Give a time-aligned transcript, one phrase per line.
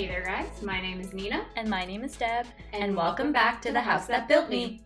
[0.00, 0.62] Hey there, guys.
[0.62, 4.06] My name is Nina, And my name is Deb, and, welcome back to the house
[4.06, 4.82] that built me.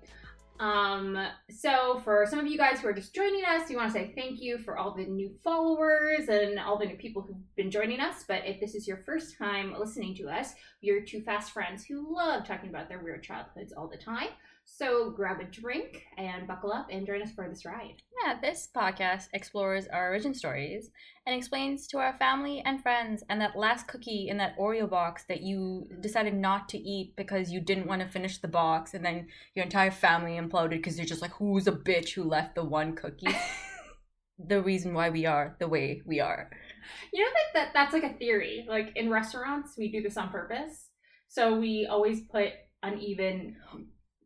[0.59, 1.17] Um,
[1.49, 4.13] so for some of you guys who are just joining us, we want to say
[4.17, 8.01] thank you for all the new followers and all the new people who've been joining
[8.01, 8.25] us.
[8.27, 12.13] But if this is your first time listening to us, you're two fast friends who
[12.13, 14.31] love talking about their weird childhoods all the time.
[14.67, 18.03] So grab a drink and buckle up and join us for this ride.
[18.25, 20.91] Yeah, this podcast explores our origin stories
[21.27, 25.25] and explains to our family and friends and that last cookie in that Oreo box
[25.29, 29.05] that you decided not to eat because you didn't want to finish the box and
[29.05, 32.65] then your entire family imploded because you're just like, who's a bitch who left the
[32.65, 33.29] one cookie?
[34.39, 36.51] the reason why we are the way we are.
[37.13, 38.67] You know that, that that's like a theory.
[38.69, 40.89] Like in restaurants, we do this on purpose.
[41.29, 42.51] So we always put
[42.83, 43.57] uneven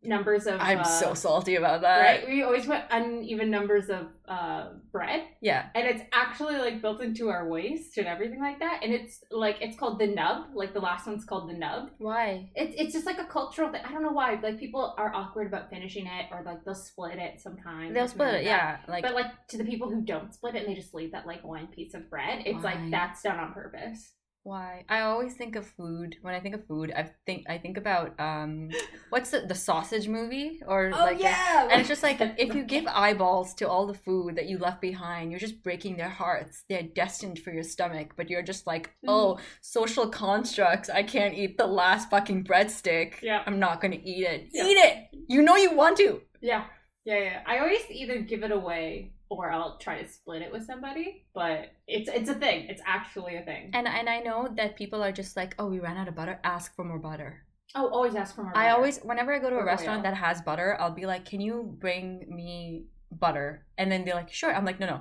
[0.03, 0.61] numbers of.
[0.61, 2.01] I'm uh, so salty about that.
[2.01, 2.29] right.
[2.29, 5.67] We always put uneven numbers of uh, bread, Yeah.
[5.75, 8.81] and it's actually like built into our waist and everything like that.
[8.83, 10.49] And it's like it's called the nub.
[10.55, 11.91] Like the last one's called the nub.
[11.99, 12.51] Why?
[12.55, 13.83] It's it's just like a cultural thing.
[13.85, 14.39] I don't know why.
[14.43, 17.95] Like people are awkward about finishing it, or like they'll split it sometimes.
[17.95, 18.81] They'll split like it, that.
[18.87, 18.93] yeah.
[18.93, 21.27] Like but like to the people who don't split it and they just leave that
[21.27, 22.75] like one piece of bread, it's Why?
[22.75, 24.13] like that's done on purpose.
[24.49, 24.85] Why?
[24.89, 26.17] I always think of food.
[26.23, 28.71] When I think of food, I think I think about um,
[29.11, 32.87] what's the the sausage movie or like yeah, and it's just like if you give
[32.87, 36.65] eyeballs to all the food that you left behind, you're just breaking their hearts.
[36.69, 39.09] They're destined for your stomach, but you're just like, Mm.
[39.15, 40.89] oh, social constructs.
[40.89, 43.21] I can't eat the last fucking breadstick.
[43.23, 43.43] Yeah.
[43.47, 44.49] I'm not gonna eat it.
[44.53, 44.65] Yeah.
[44.67, 44.95] Eat it.
[45.29, 46.23] You know you want to.
[46.41, 46.65] yeah,
[47.05, 47.41] yeah, yeah.
[47.47, 51.27] I always either give it away or I'll try to split it with somebody.
[51.35, 52.67] But it's it's a thing.
[52.69, 53.71] It's actually a thing.
[53.75, 56.41] And and I know that people are just like, oh, we ran out of butter.
[56.45, 57.45] Ask for more butter.
[57.75, 58.57] oh, always ask for more.
[58.57, 60.03] I always, whenever I go to a Or restaurant oil.
[60.05, 64.33] that has butter, I'll be like, "Can you bring me butter?" And then they're like,
[64.33, 65.01] "Sure." I'm like, "No, no,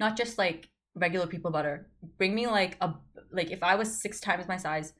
[0.00, 1.86] not just like regular people butter.
[2.18, 2.94] Bring me like a
[3.30, 4.92] like if I was six times my size,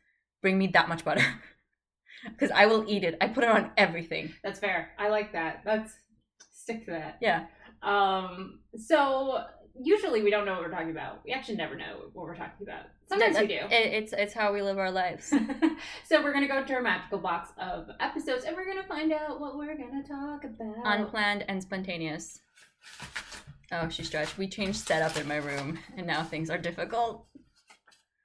[0.42, 1.24] bring me that much butter,
[2.30, 3.16] because I will eat it.
[3.20, 4.32] I put it on everything.
[4.44, 4.90] That's fair.
[4.98, 5.62] I like that.
[5.64, 5.92] That's
[6.52, 7.18] stick to that.
[7.20, 7.46] Yeah,
[7.82, 8.60] Um.
[8.76, 9.44] So
[9.80, 11.20] usually we don't know what we're talking about.
[11.24, 12.82] We actually never know what we're talking about.
[13.08, 13.60] Sometimes That- we do.
[13.70, 15.32] It, it's it's how we live our lives.
[16.04, 19.40] so we're gonna go to our magical box of episodes, and we're gonna find out
[19.40, 20.76] what we're gonna talk about.
[20.84, 22.40] Unplanned and spontaneous.
[23.70, 24.38] Oh, she stretched.
[24.38, 27.26] We changed setup in my room, and now things are difficult.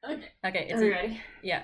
[0.10, 0.30] Okay.
[0.46, 1.22] Okay, it's Are ready?
[1.42, 1.64] yeah.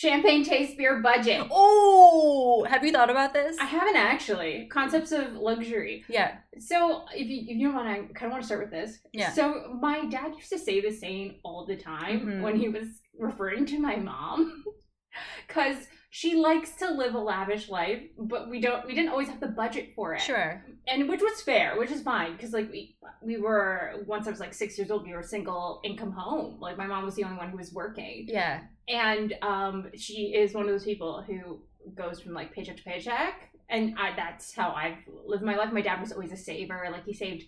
[0.00, 1.46] Champagne taste beer budget.
[1.50, 3.58] Oh, have you thought about this?
[3.60, 4.66] I haven't actually.
[4.72, 6.04] Concepts of luxury.
[6.08, 6.38] Yeah.
[6.58, 8.70] So if you if you don't want to, I kind of want to start with
[8.70, 8.96] this.
[9.12, 9.30] Yeah.
[9.30, 12.40] So my dad used to say this saying all the time Mhm.
[12.40, 14.64] when he was referring to my mom,
[15.46, 15.76] because
[16.12, 18.84] she likes to live a lavish life, but we don't.
[18.86, 20.20] We didn't always have the budget for it.
[20.20, 20.64] Sure.
[20.88, 24.40] and which was fair, which is fine because like we we were once I was
[24.40, 26.58] like six years old, we were single income home.
[26.60, 28.62] Like my mom was the only one who was working, Yeah.
[28.88, 31.60] and um, she is one of those people who
[31.94, 33.34] goes from like paycheck to paycheck,
[33.68, 35.72] and I, that's how I've lived my life.
[35.72, 36.88] My dad was always a saver.
[36.90, 37.44] Like he saved,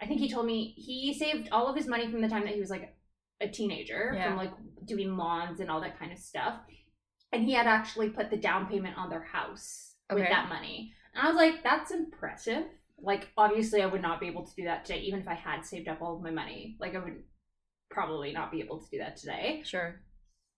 [0.00, 2.54] I think he told me he saved all of his money from the time that
[2.54, 2.94] he was like
[3.42, 4.28] a teenager Yeah.
[4.28, 4.52] from like
[4.86, 6.54] doing lawns and all that kind of stuff,
[7.32, 10.92] and he had actually put the down payment on their house with that money.
[11.14, 12.64] And I was like, that's impressive.
[12.98, 15.64] Like obviously, I would not be able to do that today, even if I had
[15.64, 16.76] saved up all of my money.
[16.80, 17.22] Like I would
[17.90, 19.62] probably not be able to do that today.
[19.64, 20.00] Sure.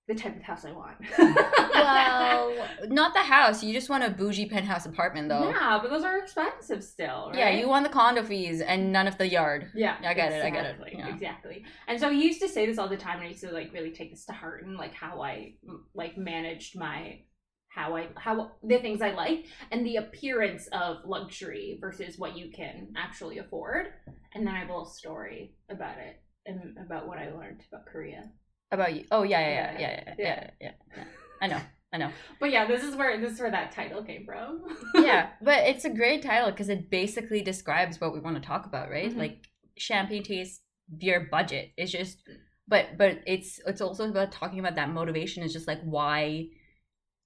[0.09, 0.97] The type of house I want.
[1.19, 2.55] Well,
[2.89, 3.63] not the house.
[3.63, 5.51] You just want a bougie penthouse apartment, though.
[5.51, 7.39] Yeah, but those are expensive still, right?
[7.39, 9.71] Yeah, you want the condo fees and none of the yard.
[9.75, 11.09] Yeah, I get it, I get it, exactly, yeah.
[11.09, 11.65] Exactly.
[11.87, 13.71] And so he used to say this all the time, and I used to like
[13.73, 15.57] really take this to heart and like how I
[15.95, 17.21] like managed my
[17.69, 22.51] how I how the things I like and the appearance of luxury versus what you
[22.51, 23.89] can actually afford.
[24.35, 27.87] And then I have a little story about it and about what I learned about
[27.87, 28.31] Korea.
[28.71, 29.05] About you?
[29.11, 30.73] Oh yeah, yeah, yeah, Yeah, yeah, yeah, yeah.
[30.97, 31.05] yeah.
[31.41, 31.61] I know,
[31.93, 32.11] I know.
[32.41, 34.63] But yeah, this is where this is where that title came from.
[34.95, 38.67] yeah, but it's a great title because it basically describes what we want to talk
[38.67, 39.11] about, right?
[39.13, 39.17] Mhm.
[39.19, 39.47] Like
[39.79, 40.61] champagne taste,
[40.99, 41.73] beer budget.
[41.77, 42.29] It's just,
[42.67, 45.43] but but it's it's also about talking about that motivation.
[45.43, 46.49] Is just like why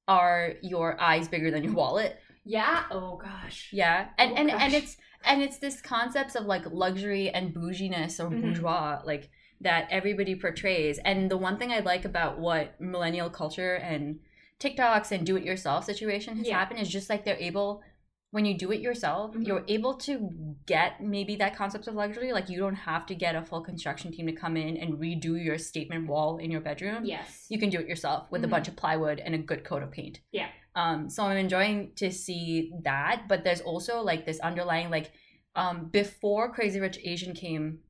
[0.09, 2.19] are your eyes bigger than your wallet?
[2.45, 2.85] yeah.
[2.91, 3.69] Oh gosh.
[3.73, 8.19] Yeah, and Oh, and and it's and it's this concepts of like luxury and bouginess
[8.21, 8.43] or Mhm.
[8.43, 9.31] bourgeois, like
[9.63, 10.99] that everybody portrays.
[10.99, 14.21] And the one thing I like about what millennial culture and
[14.61, 16.59] TikToks and do-it-yourself situation has Yeah.
[16.59, 17.83] happened is just like they're able
[18.31, 19.47] when you do it yourself, Mhm.
[19.47, 20.31] you're able to
[20.65, 22.33] get maybe that concept of luxury.
[22.33, 25.43] Like you don't have to get a full construction team to come in and redo
[25.43, 27.05] your statement wall in your bedroom.
[27.05, 27.47] Yes.
[27.51, 28.47] You can do it yourself with Mhm.
[28.47, 30.21] a bunch of plywood and a good coat of paint.
[30.33, 30.49] Yeah.
[30.75, 35.13] Um, so I'm enjoying to see that, but there's also like this underlying like
[35.55, 37.81] um before Crazy Rich Asian came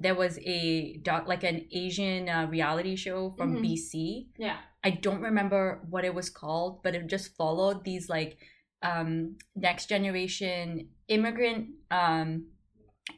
[0.00, 3.62] there was a doc like an Asian uh, reality show from Mhm.
[3.62, 4.28] BC.
[4.38, 4.56] Yeah.
[4.82, 8.38] I don't remember what it was called, but it just followed these like
[8.82, 12.46] um next generation immigrant um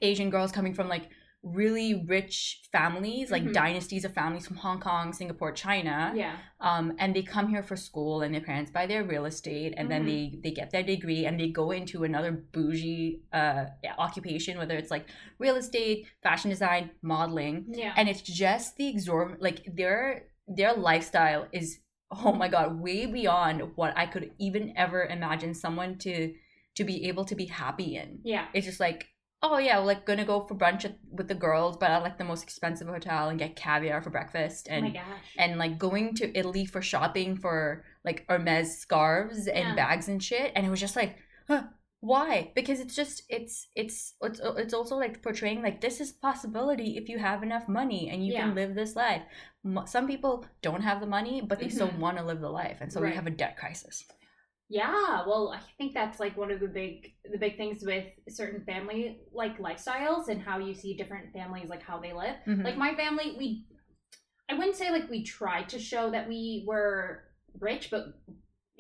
[0.01, 1.09] Asian girls coming from like
[1.43, 3.53] really rich families, like Mhm.
[3.53, 6.13] dynasties of families from Hong Kong, Singapore, China.
[6.15, 6.37] Yeah.
[6.61, 9.91] Um, and they come here for school and their parents buy their real estate and
[9.91, 10.07] then Mhm.
[10.07, 13.67] they they get their degree and they go into another bougie uh
[13.99, 15.07] occupation, whether it's like
[15.39, 17.93] real estate, fashion design, modeling Yeah.
[17.97, 21.81] and it's just the exorbitant like their their lifestyle is
[22.11, 26.35] oh my god way beyond what i could even ever imagine someone to
[26.75, 28.49] to be able to be happy in yeah.
[28.53, 29.07] it's just like
[29.43, 32.25] oh yeah like gonna go for brunch at, with the girls but at like the
[32.25, 35.03] most expensive hotel and get caviar for breakfast oh my and gosh.
[35.39, 39.75] and like going to italy for shopping for like hermes scarves and Yeah.
[39.75, 41.17] bags and shit and it was just like
[41.49, 41.65] huh,
[42.01, 46.97] why because it's just it's it's it's it's also like portraying like this is possibility
[46.97, 48.43] if you have enough money and you Yeah.
[48.43, 49.23] can live this life
[49.87, 51.99] some people don't have the money but they still Mhm.
[51.99, 53.11] want to live the life and so Right.
[53.11, 54.05] we have a debt crisis
[54.73, 58.65] Yeah, well, I think that's like one of the big the big things with certain
[58.65, 62.37] family like lifestyles and how you see different families like how they live.
[62.47, 62.65] Mhm.
[62.65, 63.67] Like my family, we
[64.49, 67.25] I wouldn't say like we tried to show that we were
[67.61, 68.15] rich, but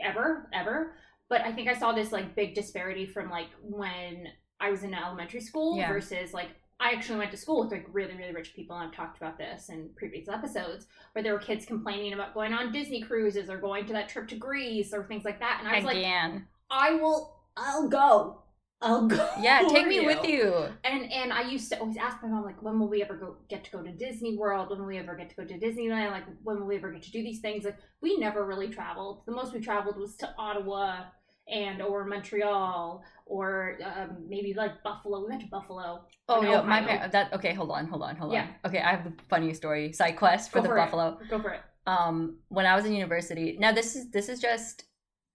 [0.01, 0.95] ever, ever.
[1.29, 4.29] But I think I saw this like big disparity from like when
[4.61, 5.93] I was in elementary school Yeah.
[5.93, 8.95] versus like I actually went to school with like really, really rich people, and I've
[8.95, 13.01] talked about this in previous episodes, where there were kids complaining about going on Disney
[13.01, 15.59] cruises or going to that trip to Greece or things like that.
[15.61, 18.43] And I was like, again I will, I'll go,
[18.81, 19.29] I'll go.
[19.41, 20.53] yeah take me with you
[20.83, 23.37] And and I used to always ask my mom like, when will we ever go
[23.49, 24.71] get to go to Disney World?
[24.71, 26.11] When will we ever get to go to Disneyland?
[26.11, 27.65] Like, when will we ever get to do these things?
[27.65, 29.23] Like, we never really traveled.
[29.25, 31.05] The most we traveled was to Ottawa
[31.49, 35.23] and or Montreal or um, maybe like Buffalo.
[35.23, 36.05] We went to Buffalo.
[36.29, 38.43] oh yeah my parents that okay hold on hold on hold Yeah.
[38.43, 40.81] on okay i have a funny story side quest for Go the for it.
[40.81, 41.61] buffalo Go for it.
[41.87, 44.85] um when i was in university now this is this is just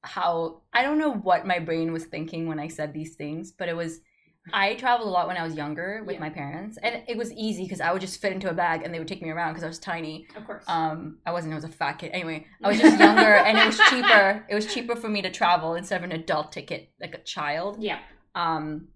[0.04, 3.68] how i don't know what my brain was thinking when i said these things but
[3.68, 4.00] it was
[4.54, 6.20] i traveled a lot when i was younger with Yeah.
[6.22, 8.94] my parents and it was easy because i would just fit into a bag and
[8.94, 10.64] they would take me around because i was tiny Of course.
[10.68, 13.66] um i wasn't i was a fat kid anyway i was just younger and it
[13.66, 17.14] was cheaper it was cheaper for me to travel instead of an adult ticket like
[17.14, 18.00] a child yeah.
[18.36, 18.88] um,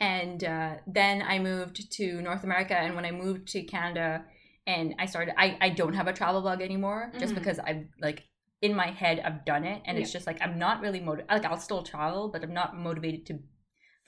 [0.00, 2.76] and uh, then I moved to North America.
[2.78, 4.24] And when I moved to Canada,
[4.64, 7.38] and I started, I, I don't have a travel bug anymore, just Mhm.
[7.38, 8.22] because I've like
[8.62, 11.30] in my head I've done it, and it's just like I'm not really motivated.
[11.30, 13.40] Like I'll still travel, but I'm not motivated to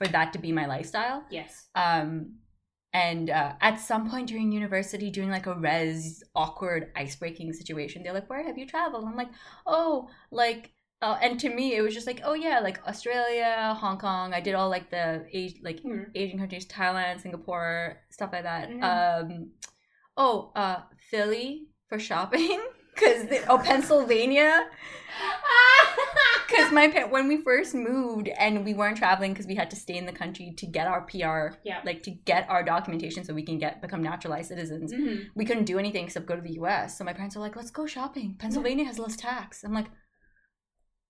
[0.00, 1.24] for that to be my lifestyle.
[1.30, 1.68] Yes.
[1.74, 2.36] Um,
[2.92, 8.02] and uh, at some point during university, during like a res awkward ice breaking situation,
[8.02, 9.30] they're like, "Where have you traveled?" I'm like,
[9.66, 13.96] "Oh, like." Uh, and to me, it was just like, oh yeah, like Australia, Hong
[13.96, 14.34] Kong.
[14.34, 15.24] I did all like the
[15.62, 16.10] like Mhm.
[16.14, 18.68] Asian countries, Thailand, Singapore, stuff like that.
[18.68, 18.82] Mhm.
[18.84, 19.50] Um,
[20.18, 22.60] oh, uh, Philly for shopping,
[23.00, 24.66] because oh Pennsylvania,
[26.48, 29.76] because my pa- when we first moved and we weren't traveling because we had to
[29.76, 31.80] stay in the country to get our PR, Yeah.
[31.84, 34.92] like to get our documentation so we can get become naturalized citizens.
[34.92, 35.26] Mhm.
[35.34, 36.96] We couldn't do anything except go to the U.S.
[36.98, 38.36] So my parents are like, "Let's go shopping.
[38.38, 39.86] Pennsylvania has less tax." I'm like,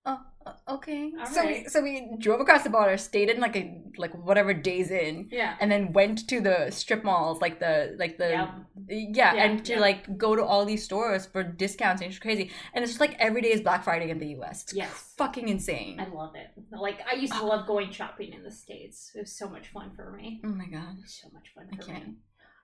[0.06, 0.20] "Oh,
[0.68, 4.14] okay." All so we, so we drove across the border, stayed in like a like
[4.14, 5.56] whatever days in, Yeah.
[5.60, 8.48] and then went to the strip malls, like the like the Yep.
[8.88, 9.80] yeah, Yeah, and to yeah.
[9.80, 12.50] like go to all these stores for discounts and it's crazy.
[12.72, 14.62] And it's just like every day is Black Friday in the US.
[14.62, 15.14] It's Yes.
[15.18, 16.00] fucking insane.
[16.00, 16.48] I love it.
[16.72, 19.12] Like I used to love going shopping in the states.
[19.14, 20.40] It was so much fun for me.
[20.44, 20.96] oh my god.
[21.06, 22.16] So much fun for me.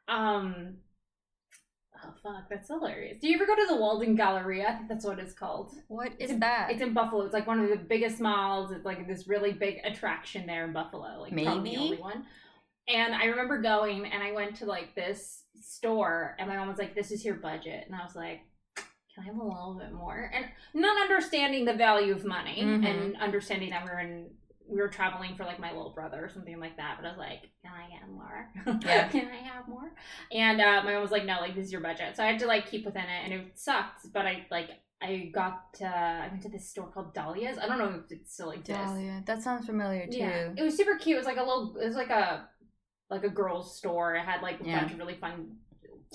[0.08, 0.78] Um.
[2.04, 3.18] Oh fuck, that's hilarious.
[3.20, 4.68] Do you ever go to the Walden Galleria?
[4.68, 5.72] I think that's what it's called.
[5.88, 6.70] What is It's- that?
[6.70, 7.24] It's in Buffalo.
[7.24, 8.70] It's like one of the biggest malls.
[8.70, 11.20] It's like this really big attraction there in Buffalo.
[11.20, 12.26] Like probably the only one.
[12.88, 16.78] And I remember going and I went to like this store and my mom was
[16.78, 17.84] like, This is your budget.
[17.86, 18.40] And I was like,
[18.76, 20.30] Can I have a little bit more?
[20.34, 22.84] And not understanding the value of money Mhm.
[22.86, 24.30] and understanding that we were in
[24.68, 26.98] we were traveling for like my little brother or something like that.
[27.00, 28.50] But I was like, Can I get more?
[28.84, 29.08] Yeah.
[29.08, 29.92] Can I have more?
[30.32, 32.16] And uh, my mom was like, No, like this is your budget.
[32.16, 34.12] So I had to like keep within it and it sucked.
[34.12, 34.70] But I like
[35.02, 37.58] I got uh, I went to this store called Delia's.
[37.58, 38.70] I don't know if it's still exists.
[38.82, 39.22] Dahlia.
[39.26, 40.18] That sounds familiar too.
[40.18, 41.16] Yeah, it was super cute.
[41.16, 41.76] It was like a little.
[41.76, 42.48] It was like a
[43.10, 44.14] like a girls' store.
[44.16, 44.80] It had like a Yeah.
[44.80, 45.56] bunch of really fun,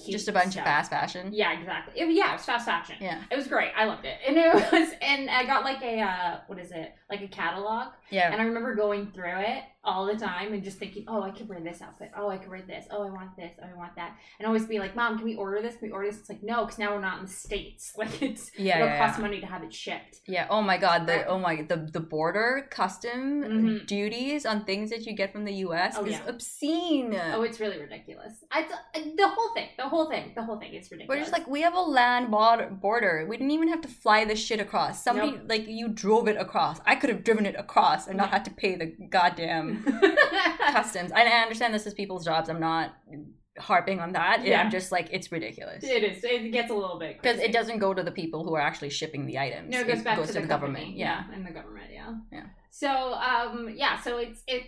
[0.10, 0.62] Just a bunch stuff.
[0.64, 1.32] of fast fashion.
[1.34, 2.00] Yeah, exactly.
[2.00, 2.96] It, yeah, it was fast fashion.
[3.00, 3.22] Yeah.
[3.30, 3.72] It was great.
[3.78, 6.94] I loved it, and it was and I got like a uh, what is it?
[7.10, 8.32] Like a catalog, Yeah.
[8.32, 11.50] and I remember going through it all the time and just thinking, oh, I could
[11.50, 12.12] wear this outfit.
[12.16, 12.86] Oh, I could wear this.
[12.92, 13.52] Oh, I want this.
[13.62, 14.16] Oh, I want that.
[14.40, 15.76] And always be like, Mom, can we order this?
[15.78, 16.20] Can we order this?
[16.20, 17.94] It's like no, because now we're not in the states.
[17.98, 19.22] Like it's Yeah, it'll yeah, cost yeah.
[19.26, 20.22] money to have it shipped.
[20.28, 20.46] Yeah.
[20.50, 21.08] Oh my god.
[21.08, 23.88] The oh my the the border custom Mhm.
[23.88, 25.96] duties on things that you get from the U.S.
[25.98, 26.28] Oh, is yeah.
[26.28, 27.16] obscene.
[27.34, 28.34] Oh, it's really ridiculous.
[28.52, 31.10] I, the whole thing, the whole thing, the whole thing is ridiculous.
[31.10, 33.26] We're just like we have a land border.
[33.28, 35.04] We didn't even have to fly this shit across.
[35.04, 35.42] Somebody Nope.
[35.50, 36.80] like you drove it across.
[36.86, 39.71] I could have driven it across and not had to pay the goddamn
[40.72, 41.12] customs.
[41.12, 42.50] I, I understand this is people's jobs.
[42.50, 42.94] I'm not
[43.58, 44.46] harping on that.
[44.46, 44.62] Yeah.
[44.62, 46.24] I'm just like it's ridiculous it is.
[46.24, 48.90] It gets a little bit because it doesn't go to the people who are actually
[48.90, 49.70] shipping the items.
[49.70, 50.78] No, it goes back to, the, government.
[50.78, 51.00] company.
[51.00, 51.24] Yeah.
[51.34, 51.92] and the government.
[51.94, 52.16] Yeah.
[52.32, 52.46] Yeah.
[52.70, 54.00] So, um, yeah.
[54.00, 54.68] So it's it's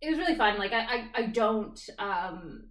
[0.00, 0.58] it was really fun.
[0.58, 2.64] Like I I, I don't um.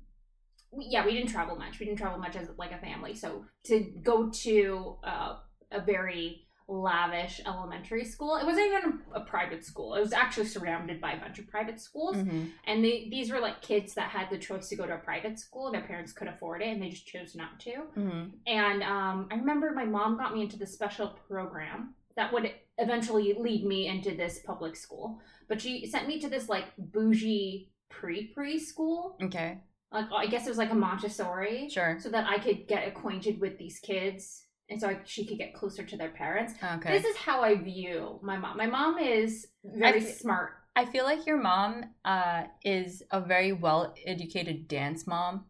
[0.78, 1.80] Yeah, we didn't travel much.
[1.80, 3.16] We didn't travel much as like a family.
[3.16, 5.38] So to go to uh,
[5.72, 9.96] a very lavish elementary school, it wasn't even a, a private school.
[9.96, 12.52] It was actually surrounded by a bunch of private schools, Mhm.
[12.68, 15.40] and they, these were like kids that had the choice to go to a private
[15.40, 17.72] school, their parents could afford it, and they just chose not to.
[17.98, 18.32] Mhm.
[18.46, 23.34] And um, I remember my mom got me into the special program that would eventually
[23.34, 25.20] lead me into this public school.
[25.48, 29.22] But she sent me to this like bougie pre preschool.
[29.24, 29.58] Okay.
[29.92, 31.98] Like I guess it was like a Montessori, Sure.
[32.00, 35.54] so that I could get acquainted with these kids, and so I, she could get
[35.54, 36.54] closer to their parents.
[36.64, 36.92] Okay.
[36.92, 38.58] This is how I view my mom.
[38.58, 40.52] My mom is very I smart.
[40.76, 45.46] I feel like your mom uh, is a very well educated dance mom,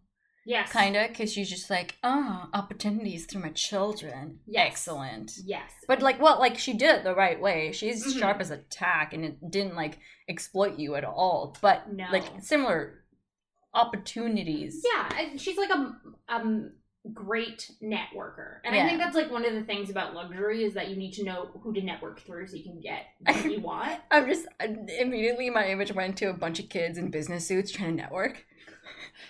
[0.46, 4.40] Yes, kind of, because she's just like, oh, opportunities through my children.
[4.48, 4.68] Yes.
[4.72, 5.32] Excellent.
[5.46, 7.72] Yes, But like, well, like she did it the right way.
[7.74, 8.20] She's Mhm.
[8.20, 11.56] sharp as a tack, and it didn't like exploit you at all.
[11.62, 12.08] But No.
[12.12, 13.04] like similar
[13.74, 14.84] opportunities.
[14.84, 15.94] Yeah, she's like a
[16.30, 16.72] um
[17.14, 20.90] great networker, and I think that's like one of the things about luxury is that
[20.90, 24.00] you need to know who to network through so you can get what you want.
[24.12, 27.96] I'm just immediately my image went to a bunch of kids in business suits trying
[27.98, 28.46] to network.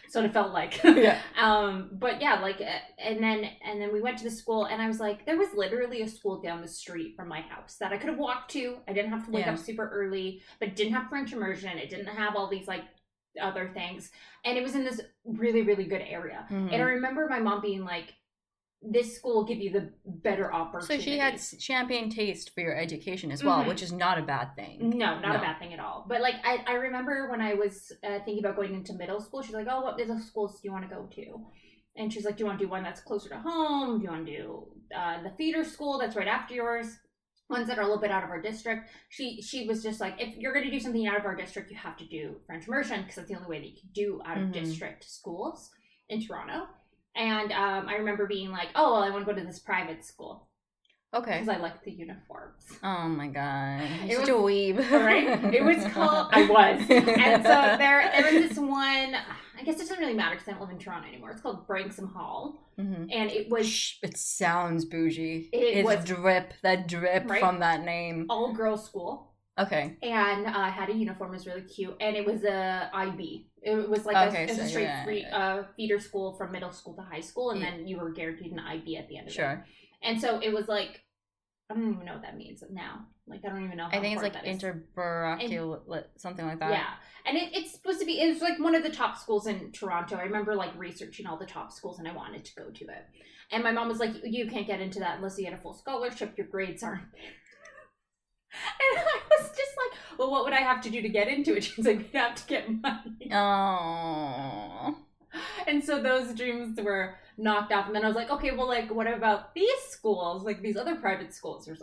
[0.09, 0.81] So it felt like.
[0.83, 1.19] Yeah.
[1.39, 4.81] Um, but yeah, like, uh, and then and then we went to the school, and
[4.81, 7.91] I was like, there was literally a school down the street from my house that
[7.91, 8.77] I could have walked to.
[8.87, 9.53] I didn't have to wake Yeah.
[9.53, 11.77] up super early, but didn't have French immersion.
[11.77, 12.83] It didn't have all these like
[13.41, 14.11] other things,
[14.45, 16.45] and it was in this really really good area.
[16.49, 16.73] Mhm.
[16.73, 18.13] And I remember my mom being like,
[18.81, 21.03] "This school will give you the better opportunity.
[21.03, 23.67] So she had champagne taste for your education as well, Mhm.
[23.67, 24.89] which is not a bad thing.
[24.97, 25.35] No, not No.
[25.35, 26.05] a bad thing at all.
[26.07, 29.41] But like, I, I remember when I was uh, thinking about going into middle school,
[29.41, 31.45] she's like, "Oh, what middle schools do you want to go to?"
[31.95, 33.97] And she's like, "Do you want to do one that's closer to home?
[33.99, 36.99] Do you want to do uh, the feeder school that's right after yours?"
[37.49, 38.89] Ones that are a little bit out of our district.
[39.09, 41.77] She she was just like, if you're gonna do something out of our district, you
[41.77, 44.37] have to do French immersion because that's the only way that you can do out
[44.37, 44.53] of Mhm.
[44.53, 45.71] district schools
[46.09, 46.67] in Toronto.
[47.15, 50.05] And um, I remember being like, oh well, I want to go to this private
[50.05, 50.48] school
[51.13, 51.39] Okay.
[51.39, 52.63] because I like the uniforms.
[52.83, 53.81] Oh my god.
[54.07, 54.77] It was- a weeb.
[54.91, 55.53] right?
[55.53, 56.29] It was called.
[56.31, 59.15] I was, and so there, there was this one.
[59.59, 61.31] I guess it doesn't really matter because I don't live in Toronto anymore.
[61.31, 63.09] It's called Branksome Hall, Mhm.
[63.11, 65.49] and it was it sounds bougie.
[65.51, 67.39] It it's was- drip, that drip Right?
[67.39, 68.27] from that name.
[68.29, 69.97] all girls school, Okay.
[70.03, 71.31] and uh, had a uniform.
[71.31, 73.47] It was really cute, and it was a IB.
[73.61, 75.37] It was like Okay, a, so a straight yeah, free, yeah.
[75.37, 77.71] uh, feeder school from middle school to high school, and Yeah.
[77.71, 79.35] then you were guaranteed an IB at the end of it.
[79.35, 79.65] Sure.
[80.01, 81.01] And so it was like,
[81.69, 83.05] I don't even know what that means now.
[83.27, 83.87] Like I don't even know.
[83.91, 86.71] I think it's like interbaracular, something like that.
[86.71, 86.87] Yeah.
[87.27, 89.71] And it, it's supposed to be, it was like one of the top schools in
[89.71, 90.15] Toronto.
[90.15, 93.05] I remember like researching all the top schools and I wanted to go to it.
[93.51, 95.75] And my mom was like, you can't get into that unless you get a full
[95.75, 96.37] scholarship.
[96.37, 97.21] Your grades aren't there.
[98.51, 101.55] And I was just like, well, what would I have to do to get into
[101.55, 101.63] it?
[101.65, 103.31] She's like, you have to get money.
[103.31, 104.97] Oh.
[105.67, 107.87] And so those dreams were knocked off.
[107.87, 110.43] And then I was like, okay, well, like, what about these schools?
[110.43, 111.65] Like these other private schools?
[111.65, 111.81] There's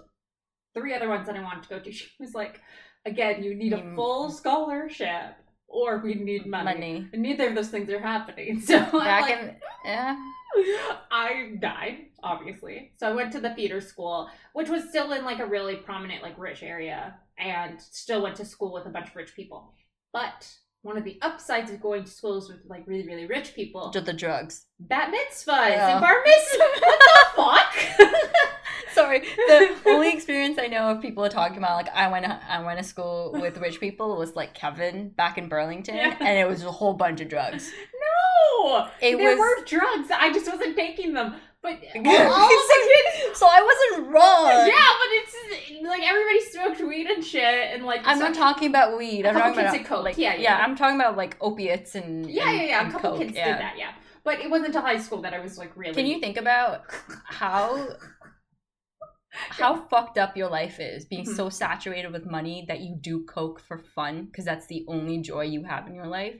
[0.75, 1.93] three other ones that I wanted to go to.
[1.99, 2.61] She was like,
[3.05, 3.95] again, you need a Mm.
[3.97, 5.37] full scholarship
[5.69, 6.65] or we need money.
[6.75, 7.09] Money.
[7.13, 8.61] And neither of those things are happening.
[8.69, 10.17] So I'm Back like, in yeah.
[11.11, 12.93] I died, obviously.
[12.97, 16.23] So I went to the theater school, which was still in like a really prominent,
[16.23, 19.73] like rich area, and still went to school with a bunch of rich people.
[20.13, 20.49] But
[20.87, 24.07] one of the upsides of going to schools with like really, really rich people, Just
[24.07, 24.67] the drugs.
[24.81, 25.89] bat mitzvahs Yeah.
[25.89, 26.01] and oh.
[26.01, 26.81] bar mitzvahs.
[26.81, 28.11] what the fuck?
[28.93, 32.79] Sorry, the only experience I know of people talking about like I went I went
[32.79, 36.17] to school with rich people was like Kevin back in Burlington, Yeah.
[36.19, 37.71] and it was a whole bunch of drugs.
[38.63, 40.09] no, It there was were drugs.
[40.11, 41.35] I just wasn't taking them.
[41.63, 43.16] But all, All all of the kids.
[43.37, 44.47] So I wasn't wrong.
[44.47, 47.43] Yeah, but it's like everybody smoked weed and shit,
[47.75, 49.27] and like I'm not talking about weed.
[49.27, 50.05] I'm talking about coke.
[50.05, 50.41] like Yeah, yeah.
[50.59, 50.65] yeah.
[50.65, 52.89] I'm talking about like opiates and Yeah, and- yeah, yeah.
[52.89, 53.45] A couple coke, kids yeah.
[53.53, 53.93] did that, yeah.
[54.25, 55.95] But it wasn't until high school that I was like really.
[55.95, 56.83] Can you think about
[57.27, 57.87] how
[59.31, 61.37] how fucked up your life is being Mhm.
[61.37, 65.43] so saturated with money that you do coke for fun because that's the only joy
[65.43, 66.37] you have in your life.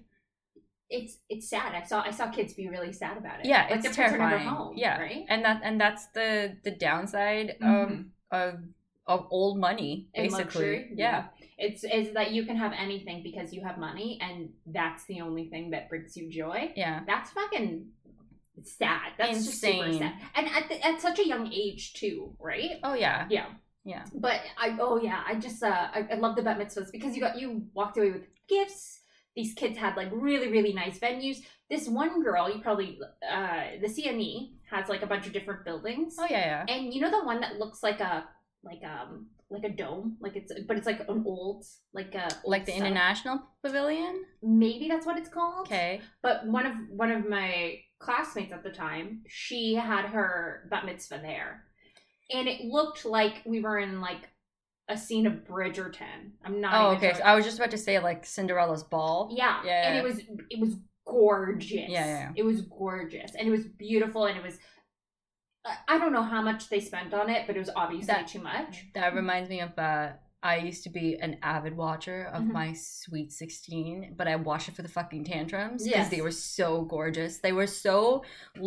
[0.91, 1.75] It's it's sad.
[1.75, 3.47] I saw I saw kids be really sad about it.
[3.47, 4.57] Yeah, like it's their parents are never terrifying.
[4.57, 4.77] home.
[4.77, 5.01] Yeah.
[5.01, 5.25] right.
[5.29, 8.11] And that and that's the the downside Mhm.
[8.31, 8.55] of of
[9.07, 10.43] of old money basically.
[10.45, 11.29] luxury, Yeah.
[11.59, 15.49] It's is that you can have anything because you have money, and that's the only
[15.49, 16.73] thing that brings you joy.
[16.77, 17.03] Yeah.
[17.07, 17.87] That's fucking
[18.63, 19.13] sad.
[19.19, 20.15] That's just super sad.
[20.35, 22.73] And at the, at such a young age too, right?
[22.83, 23.27] Oh yeah.
[23.31, 23.47] Yeah.
[23.85, 24.05] Yeah.
[24.15, 27.21] But I oh yeah, I just uh I, I love the bat mitzvahs because you
[27.21, 29.01] got you walked away with gifts.
[29.37, 31.39] These kids had like really really nice venues.
[31.69, 32.99] This one girl, you probably
[33.31, 36.17] uh the CNE has like a bunch of different buildings.
[36.19, 36.75] Oh yeah, yeah.
[36.75, 38.25] And you know the one that looks like a
[38.65, 42.35] like um like a dome, like it's but it's like an old like a old
[42.47, 44.25] Like the style- International Pavilion?
[44.43, 45.67] Maybe that's what it's called.
[45.67, 46.01] Okay.
[46.23, 51.21] But one of one of my classmates at the time, she had her bat mitzvah
[51.23, 51.65] there,
[52.33, 54.29] and it looked like we were in like
[54.89, 56.33] a scene of Bridgerton.
[56.45, 56.75] I'm not.
[56.75, 57.15] Oh, okay.
[57.15, 59.29] So I was just about to say like Cinderella's ball.
[59.33, 60.77] yeah, Yeah, and it was it was
[61.07, 61.89] gorgeous.
[61.89, 62.33] Yeah, yeah.
[62.37, 64.59] It was gorgeous, and it was beautiful, and it was.
[65.65, 68.29] I- I don't know how much they spent on it, but it was obviously That-
[68.29, 68.87] too much.
[68.95, 70.13] That reminds me of uh
[70.47, 72.53] I used to be an avid watcher of Mhm.
[72.53, 76.11] my Sweet 16, but I watched it for the fucking tantrums because Yes.
[76.11, 77.39] they were so gorgeous.
[77.41, 78.23] They were so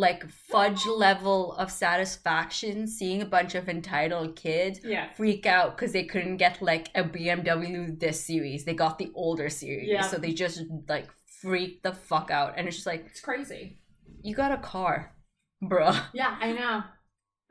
[0.06, 5.10] like fudge level of satisfaction seeing a bunch of entitled kids Yeah.
[5.12, 8.64] freak out because they couldn't get like a BMW this series.
[8.64, 9.88] They got the older series.
[9.88, 10.02] Yeah.
[10.02, 11.08] So they just like
[11.40, 12.54] freaked the fuck out.
[12.56, 13.78] And it's just like, It's crazy.
[14.22, 15.14] you got a car,
[15.62, 15.98] bruh.
[16.12, 16.82] Yeah, I know.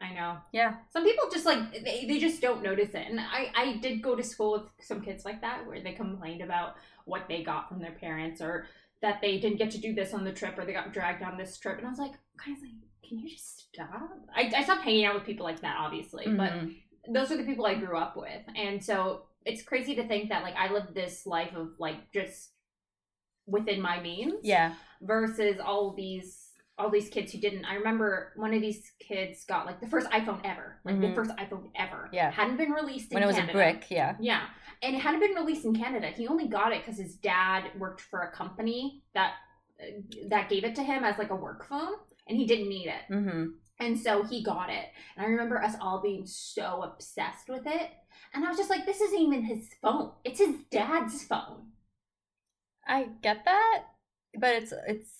[0.01, 0.37] I know.
[0.53, 0.75] Yeah.
[0.91, 3.07] Some people just like they, they just don't notice it.
[3.09, 6.41] And I I did go to school with some kids like that where they complained
[6.41, 6.75] about
[7.05, 8.65] what they got from their parents or
[9.01, 11.37] that they didn't get to do this on the trip or they got dragged on
[11.37, 11.77] this trip.
[11.77, 12.71] And I was like, guys, like,
[13.07, 14.11] can you just stop?
[14.35, 16.75] I, I stopped hanging out with people like that, obviously, but Mhm.
[17.13, 18.41] those are the people I grew up with.
[18.55, 22.51] And so it's crazy to think that like I lived this life of like just
[23.47, 24.75] within my means Yeah.
[25.01, 26.38] versus all these
[26.79, 27.65] all these kids who didn't.
[27.65, 31.15] I remember one of these kids got like the first iPhone ever, like the Mhm.
[31.15, 32.09] first iPhone ever.
[32.13, 32.31] Yeah.
[32.31, 33.51] hadn't been released in When it was Canada.
[33.51, 34.15] a brick, yeah.
[34.19, 34.47] Yeah,
[34.81, 36.07] and it hadn't been released in Canada.
[36.07, 39.33] He only got it because his dad worked for a company that
[40.27, 41.93] that gave it to him as like a work phone,
[42.27, 43.51] and he didn't need it, Mm-hmm.
[43.79, 44.87] and so he got it.
[45.15, 47.91] And I remember us all being so obsessed with it,
[48.33, 51.71] and I was just like, "This isn't even his phone; it's his dad's phone."
[52.87, 53.83] I get that,
[54.37, 55.18] but it's it's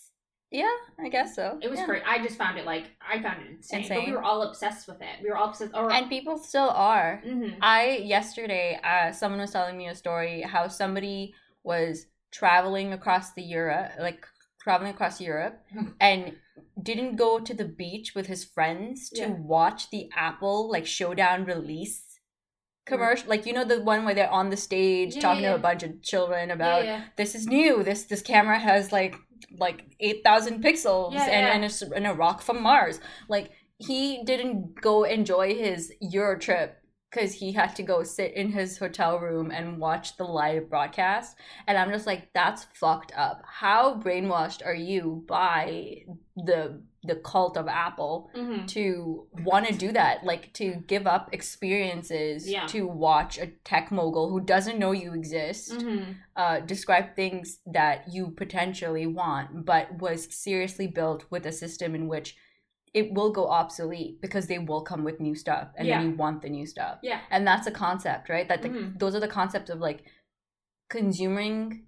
[0.51, 1.59] yeah, I guess so.
[1.61, 1.85] It was yeah.
[1.85, 2.03] great.
[2.07, 3.85] I just found it like I found it insane.
[3.87, 5.21] But we were all obsessed with it.
[5.23, 5.71] We were all obsessed.
[5.75, 7.21] Or, and people still are.
[7.25, 7.57] Mhm.
[7.61, 11.33] I yesterday, uh, someone was telling me a story how somebody
[11.63, 14.25] was traveling across the Europe, like
[14.61, 15.59] traveling across Europe,
[15.99, 16.35] and
[16.81, 19.35] didn't go to the beach with his friends to Yeah.
[19.39, 22.03] watch the Apple like showdown release
[22.85, 23.29] commercial.
[23.29, 25.49] Like you know the one where they're on the stage Yeah, talking yeah.
[25.51, 27.83] to a bunch of children about yeah, this is new.
[27.83, 29.15] This this camera has like
[29.57, 31.67] like eight thousand pixels Yeah, and yeah.
[31.67, 32.99] and, a, and a rock from Mars.
[33.27, 36.78] Like he didn't go enjoy his Euro trip
[37.09, 41.35] because he had to go sit in his hotel room and watch the live broadcast.
[41.67, 43.41] And I'm just like, that's fucked up.
[43.45, 46.03] How brainwashed are you by
[46.35, 48.29] the the cult of Apple?
[48.35, 48.67] Mhm.
[48.67, 52.65] to want to do that like to give up experiences Yeah.
[52.67, 56.15] to watch a tech mogul who doesn't know you exist Mhm.
[56.35, 62.07] uh, describe things that you potentially want but was seriously built with a system in
[62.09, 62.35] which
[62.93, 65.99] it will go obsolete because they will come with new stuff and Yeah.
[65.99, 67.19] then you want the new stuff Yeah.
[67.29, 68.99] and that's a concept right that the, Mhm.
[68.99, 70.03] those are the concepts of like
[70.89, 71.85] consuming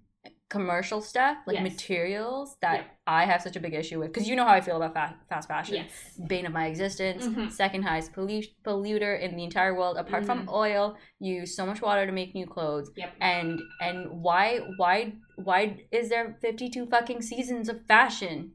[0.48, 1.64] commercial stuff like Yes.
[1.72, 2.84] materials that Yeah.
[3.06, 5.16] i have such a big issue with because you know how i feel about fa-
[5.30, 6.20] fast fashion Yes.
[6.28, 7.50] bane of my existence, Mhm.
[7.50, 10.52] second highest pollu- polluter in the entire world, apart from Mhm.
[10.52, 10.96] oil.
[11.18, 13.12] Use so much water to make new clothes, Yep.
[13.20, 15.60] and and why why why
[15.90, 18.52] is there fifty two fucking seasons of fashion?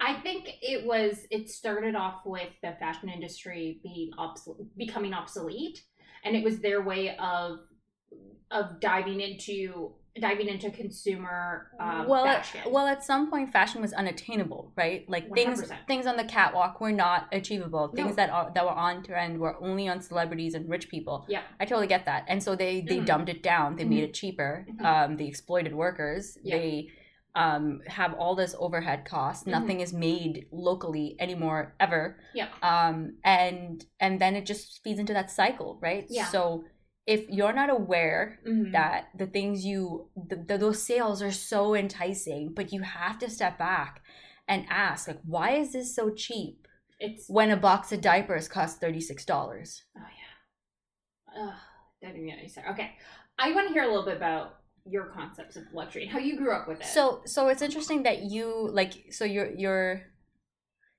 [0.00, 1.26] I think it was.
[1.30, 5.82] It started off with the fashion industry being obsolete, becoming obsolete,
[6.24, 7.60] and it was their way of
[8.50, 12.72] of diving into diving into consumer um, well, at, fashion.
[12.72, 15.04] well, at some point, fashion was unattainable, right?
[15.10, 15.76] Like things 100%.
[15.86, 17.88] things on the catwalk were not achievable.
[17.88, 18.14] Things No.
[18.16, 21.26] that are that were on trend were only on celebrities and rich people.
[21.28, 21.42] Yeah.
[21.60, 22.24] I totally get that.
[22.28, 23.06] And so they they Mhm.
[23.06, 23.76] dumbed it down.
[23.76, 24.08] They made Mhm.
[24.08, 24.66] it cheaper.
[24.70, 24.84] Mhm.
[24.84, 26.38] Um, they exploited workers.
[26.42, 26.56] Yeah.
[26.58, 26.88] They
[27.36, 29.44] um have all this overhead cost.
[29.46, 29.50] Mhm.
[29.56, 32.18] Nothing is made locally anymore ever.
[32.34, 32.48] Yeah.
[32.62, 36.06] Um, and and then it just feeds into that cycle, right?
[36.08, 36.26] Yeah.
[36.26, 36.64] So
[37.06, 38.72] if you're not aware Mhm.
[38.72, 43.30] that the things you the, the, those sales are so enticing but you have to
[43.30, 44.02] step back
[44.48, 46.66] and ask like why is this so cheap
[46.98, 49.84] It's when a box of diapers costs thirty six dollars.
[49.96, 51.42] oh yeah.
[51.42, 51.54] Ugh,
[52.02, 52.50] even get me.
[52.70, 52.90] Okay,
[53.38, 54.46] I want to hear a little bit about
[54.88, 56.86] your concepts of luxury and how you grew up with it.
[56.86, 60.02] So so it's interesting that you like so your your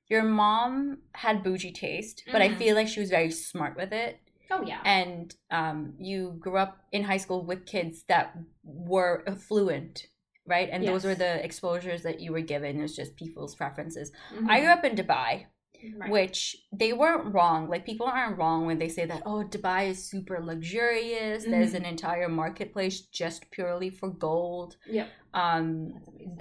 [0.09, 2.57] your mom had bougie taste, but I Mhm.
[2.57, 4.19] feel like she was very smart with it.
[4.49, 8.25] oh yeah, And um, you grew up in high school with kids that
[8.63, 10.07] were affluent,
[10.45, 10.69] right?
[10.71, 12.79] And those were the exposures that you were given.
[12.79, 14.13] It was just people's preferences.
[14.33, 14.49] Mhm.
[14.49, 15.47] I grew up in Dubai,
[15.95, 16.11] Right.
[16.11, 17.69] which they weren't wrong.
[17.69, 21.43] Like people aren't wrong when they say that oh Dubai is super luxurious.
[21.45, 21.77] There's Mhm.
[21.81, 24.77] an entire marketplace just purely for gold.
[24.89, 25.07] Yeah.
[25.33, 25.93] Um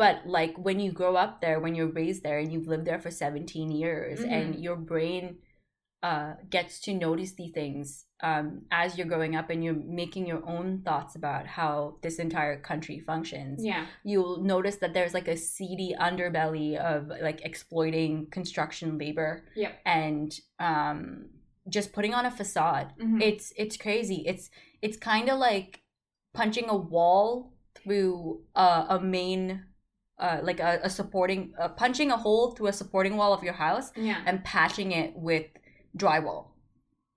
[0.03, 2.99] but like when you grow up there, when you're raised there and you've lived there
[2.99, 4.63] for 17 years and Mhm.
[4.63, 5.39] your brain
[6.09, 7.87] uh, gets to notice these things
[8.29, 8.47] um,
[8.83, 11.73] as you're growing up and you're making your own thoughts about how
[12.05, 17.41] this entire country functions yeah, you'll notice that there's like a seedy underbelly of like
[17.51, 19.31] exploiting construction labor
[19.63, 19.73] Yep.
[20.03, 20.29] and
[20.71, 20.99] um
[21.77, 23.21] just putting on a facade Mhm.
[23.31, 24.45] it's it's crazy it's
[24.87, 25.71] it's kind of like
[26.41, 27.27] punching a wall
[27.79, 28.13] through
[28.67, 29.43] a, a main
[30.25, 33.59] uh like a, a supporting uh, punching a hole through a supporting wall of your
[33.67, 35.47] house yeah, and patching it with
[35.97, 36.47] drywall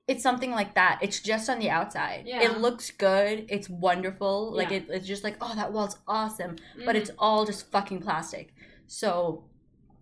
[0.07, 2.41] it's something like that it's just on the outside Yeah.
[2.41, 4.77] it looks good it's wonderful like Yeah.
[4.77, 6.99] it, it's just like oh that wall's awesome but Mhm.
[6.99, 8.53] it's all just fucking plastic.
[8.87, 9.43] So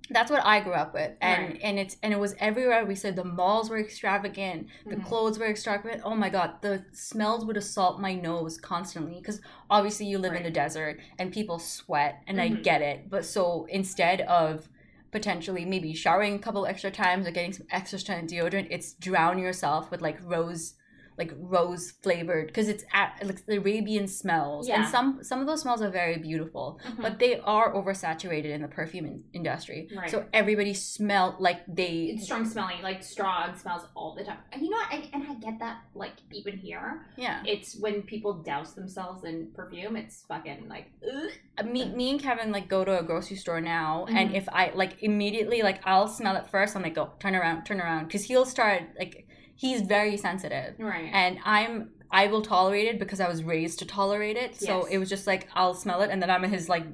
[0.09, 1.59] that's what I grew up with, and Right.
[1.61, 2.85] and it's and it was everywhere.
[2.85, 5.05] We said the malls were extravagant, the Mhm.
[5.05, 6.01] clothes were extravagant.
[6.05, 10.43] Oh my god, the smells would assault my nose constantly because obviously you live in
[10.43, 12.63] the desert and people sweat, and I Mhm.
[12.63, 13.09] get it.
[13.09, 14.69] But so instead of
[15.11, 19.39] potentially maybe showering a couple extra times or getting some extra strength deodorant, it's drown
[19.39, 20.73] yourself with like rose
[21.17, 25.61] like rose flavored because it's at like the Arabian smells and some some of those
[25.61, 27.01] smells are very beautiful Mhm.
[27.01, 29.89] but they are oversaturated in the perfume in- industry.
[29.95, 30.09] Right.
[30.09, 34.37] So everybody smell like they it's strong smelling, like strong smells all the time.
[34.51, 34.91] And you know what?
[34.93, 37.41] I, and I get that, like even here, yeah.
[37.45, 39.95] it's when people douse themselves in perfume.
[39.95, 41.31] It's fucking like, ugh.
[41.57, 44.35] Uh, Me me and Kevin like go to a grocery store now and Mhm.
[44.35, 47.81] if I like immediately like I'll smell it first I'm like go turn around turn
[47.81, 49.26] around cuz he'll start like
[49.57, 51.09] he's very sensitive right.
[51.13, 54.55] and I'm I will tolerate it because I was raised to tolerate it.
[54.55, 54.87] So Yes.
[54.93, 56.85] it was just like I'll smell it and then I'm in his like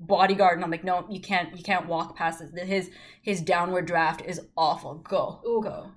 [0.00, 2.66] bodyguard and I'm like no you can't you can't walk past this.
[2.66, 4.94] His his downward draft is awful.
[4.94, 5.40] Go.
[5.46, 5.60] Ooh.
[5.62, 5.90] Go.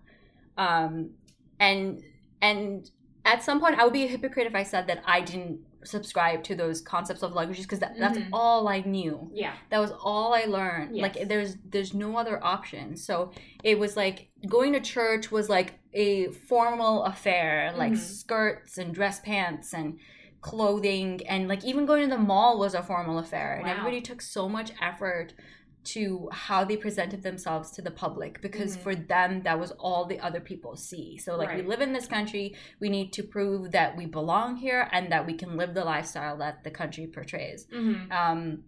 [0.58, 1.12] um
[1.60, 2.04] and
[2.42, 2.90] and
[3.24, 6.44] at some point i would be a hypocrite if i said that i didn't subscribe
[6.44, 8.30] to those concepts of languages because that, that's Mhm.
[8.34, 9.54] all i knew yeah.
[9.70, 11.02] that was all i learned Yes.
[11.02, 13.32] like there's there's no other option so
[13.64, 17.98] it was like going to church was like a formal affair like Mhm.
[17.98, 19.98] skirts and dress pants and
[20.42, 24.22] clothing and like even going to the mall was a formal affair and everybody took
[24.22, 25.34] so much effort
[25.84, 28.82] to how they presented themselves to the public because Mhm.
[28.82, 32.08] for them that was all the other people see so like we live in this
[32.08, 35.84] country we need to prove that we belong here and that we can live the
[35.84, 38.12] lifestyle that the country portrays Mm-hmm.
[38.12, 38.64] um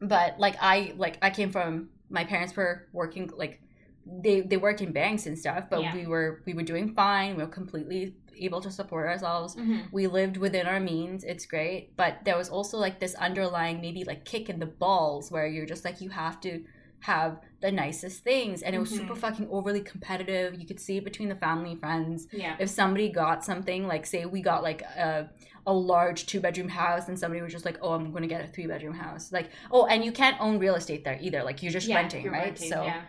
[0.00, 3.60] but like i like i came from my parents were working like
[4.06, 5.94] they they worked in banks and stuff but Yeah.
[5.94, 9.56] we were we were doing fine we were completely able to support ourselves.
[9.56, 9.78] Mm-hmm.
[9.92, 11.24] we lived within our means.
[11.24, 11.96] It's great.
[11.96, 15.66] But there was also like this underlying maybe like kick in the balls where you're
[15.66, 16.64] just like you have to
[17.00, 18.62] have the nicest things.
[18.62, 19.18] And it was super Mhm.
[19.18, 20.58] fucking overly competitive.
[20.58, 22.26] You could see it between the family friends.
[22.32, 22.56] Yeah.
[22.58, 25.28] if somebody got something like say we got like a,
[25.66, 28.42] a large two bedroom house and somebody was just like oh i'm going to get
[28.44, 29.30] a three bedroom house.
[29.32, 31.42] Like oh and you can't own real estate there either.
[31.44, 32.44] Like you're just yeah, renting you're right?
[32.46, 33.02] renting, so yeah.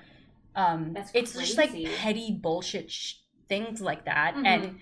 [0.55, 3.15] um That's it's just like petty bullshit sh-
[3.47, 4.35] things like that.
[4.35, 4.45] Mhm.
[4.45, 4.79] and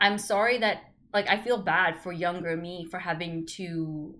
[0.00, 0.78] i'm sorry that
[1.12, 4.14] like i feel bad for younger me for having to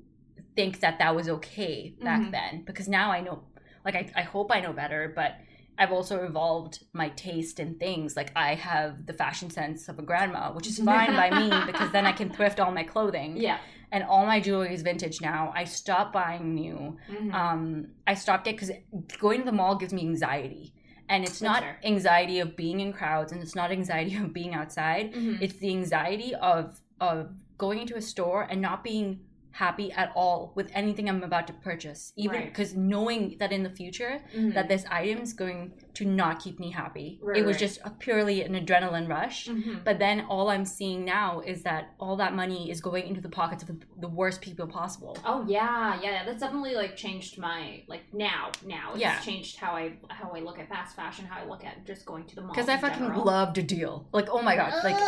[0.57, 2.31] think that that was okay back Mhm.
[2.33, 3.43] then because now i know
[3.85, 5.33] like I, I hope i know better but
[5.79, 10.03] i've also evolved my taste in things like i have the fashion sense of a
[10.03, 13.59] grandma which is fine by me because then i can thrift all my clothing Yeah.
[13.93, 17.33] and all my jewelry is vintage now i stopped buying new Mhm.
[17.35, 17.63] um
[18.07, 18.71] i stopped it because
[19.19, 20.75] going to the mall gives me anxiety
[21.11, 25.13] and it's not anxiety of being in crowds and it's not anxiety of being outside
[25.13, 25.43] Mhm.
[25.43, 27.19] it's the anxiety of of
[27.59, 29.21] going into a store and not being
[29.53, 32.45] happy at all with anything i'm about to purchase even Right.
[32.51, 34.55] because knowing that in the future Mhm.
[34.55, 35.61] that this item is going
[35.95, 37.61] to not keep me happy Right, it was right.
[37.61, 39.85] just a purely an adrenaline rush Mhm.
[39.85, 43.29] but then all i'm seeing now is that all that money is going into the
[43.29, 46.25] pockets of the worst people possible Oh yeah, yeah.
[46.25, 48.51] That's definitely like changed my like now.
[48.65, 49.19] Now it's Yeah.
[49.21, 52.25] changed how I how I look at fast fashion, how I look at just going
[52.27, 52.53] to the mall.
[52.55, 53.25] Because I fucking general.
[53.25, 54.07] loved a deal.
[54.13, 54.99] Like, oh my god, like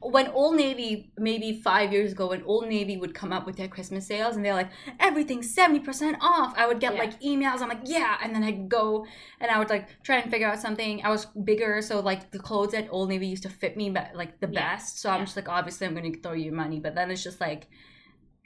[0.00, 3.68] when Old Navy, maybe five years ago, when Old Navy would come up with their
[3.68, 7.00] Christmas sales and they're like, everything's 70% off, I would get Yeah.
[7.00, 7.60] like emails.
[7.60, 8.16] I'm like, yeah.
[8.22, 9.06] And then I'd go
[9.40, 11.04] and I would like try and figure out something.
[11.04, 14.10] I was bigger, so like the clothes at Old Navy used to fit me but
[14.14, 14.74] like the Yeah.
[14.74, 15.00] best.
[15.00, 16.80] So I'm just like, obviously, I'm going to throw you money.
[16.80, 17.68] But then it's just like,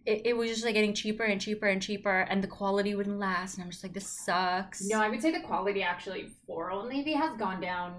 [0.04, 3.18] it, it was just like getting cheaper and cheaper and cheaper, and the quality wouldn't
[3.18, 3.54] last.
[3.54, 4.82] And I'm just like, this sucks.
[4.82, 7.94] No, I would say the quality actually for Old Navy has gone down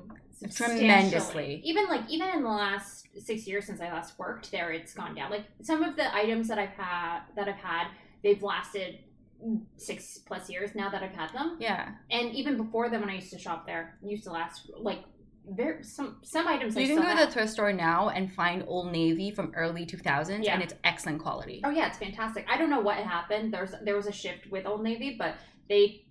[0.54, 1.62] Tremendously.
[1.64, 5.16] Even like even in the last six years since I last worked there, it's gone
[5.16, 5.32] down.
[5.32, 7.88] Like some of the items that I've had that I've had,
[8.24, 9.00] they've lasted
[9.78, 11.58] six plus years now that I've had them.
[11.60, 11.92] Yeah.
[12.12, 15.04] And even before then, when I used to shop there, used to last like
[15.50, 16.76] very some some items.
[16.76, 19.54] I You can still go to the thrift store now and find Old Navy from
[19.56, 20.54] early 2000s, Yeah.
[20.56, 21.62] and it's excellent quality.
[21.64, 22.46] Oh yeah, it's fantastic.
[22.50, 23.54] I don't know what happened.
[23.54, 25.36] There's there was a shift with Old Navy, but
[25.70, 26.04] they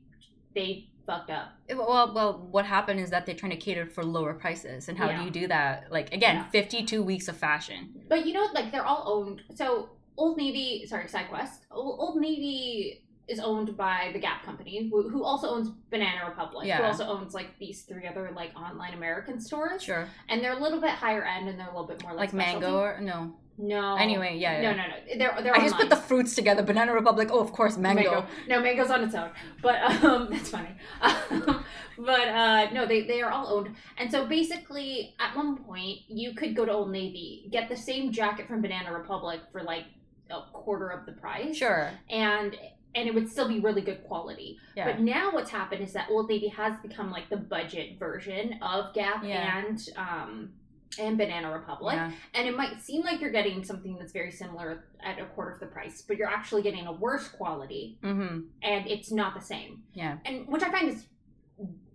[0.54, 1.52] they fucked up.
[1.68, 4.96] Eh, well, well, what happened is that they're trying to cater for lower prices, and
[4.98, 5.18] how Yeah.
[5.18, 5.92] do you do that?
[5.92, 6.48] Like again, Yeah.
[6.50, 7.94] 52 weeks of fashion.
[8.08, 9.42] But you know, like they're all owned.
[9.54, 11.66] So Old Navy, sorry, SideQuest.
[11.70, 16.82] Old Navy is owned by the Gap Company, who, who also owns Banana Republic, who
[16.82, 19.82] also owns like these three other like online American stores.
[19.82, 22.32] Sure, And they're a little bit higher end, and they're a little bit more like,
[22.32, 23.34] like mango or no.
[23.58, 23.96] No.
[23.96, 24.70] Anyway, yeah, yeah.
[24.70, 25.18] No, no, no.
[25.18, 26.62] They're they're I just put the fruits together.
[26.62, 27.28] Banana Republic.
[27.32, 28.26] Oh, of course, mango.
[28.48, 29.30] No, mango's on its own.
[29.62, 30.70] But um, that's funny.
[31.00, 31.64] Um,
[31.98, 33.74] but uh, no, they, they are all owned.
[33.96, 38.12] And so basically, at one point, you could go to Old Navy, get the same
[38.12, 39.84] jacket from Banana Republic for like
[40.30, 41.56] a quarter of the price.
[41.56, 41.90] Sure.
[42.10, 42.56] And
[42.96, 44.59] and it would still be really good quality.
[44.74, 44.87] Yeah.
[44.90, 48.92] But now what's happened is that Old Navy has become like the budget version of
[48.94, 49.59] Gap Yeah.
[49.64, 50.50] and um
[50.98, 51.94] and Banana Republic.
[51.96, 52.11] yeah.
[52.32, 55.61] And it might seem like you're getting something that's very similar at a quarter of
[55.61, 58.40] the price, but you're actually getting a worse quality Mm-hmm.
[58.62, 59.82] and it's not the same.
[59.92, 60.16] Yeah.
[60.24, 61.06] And which I find is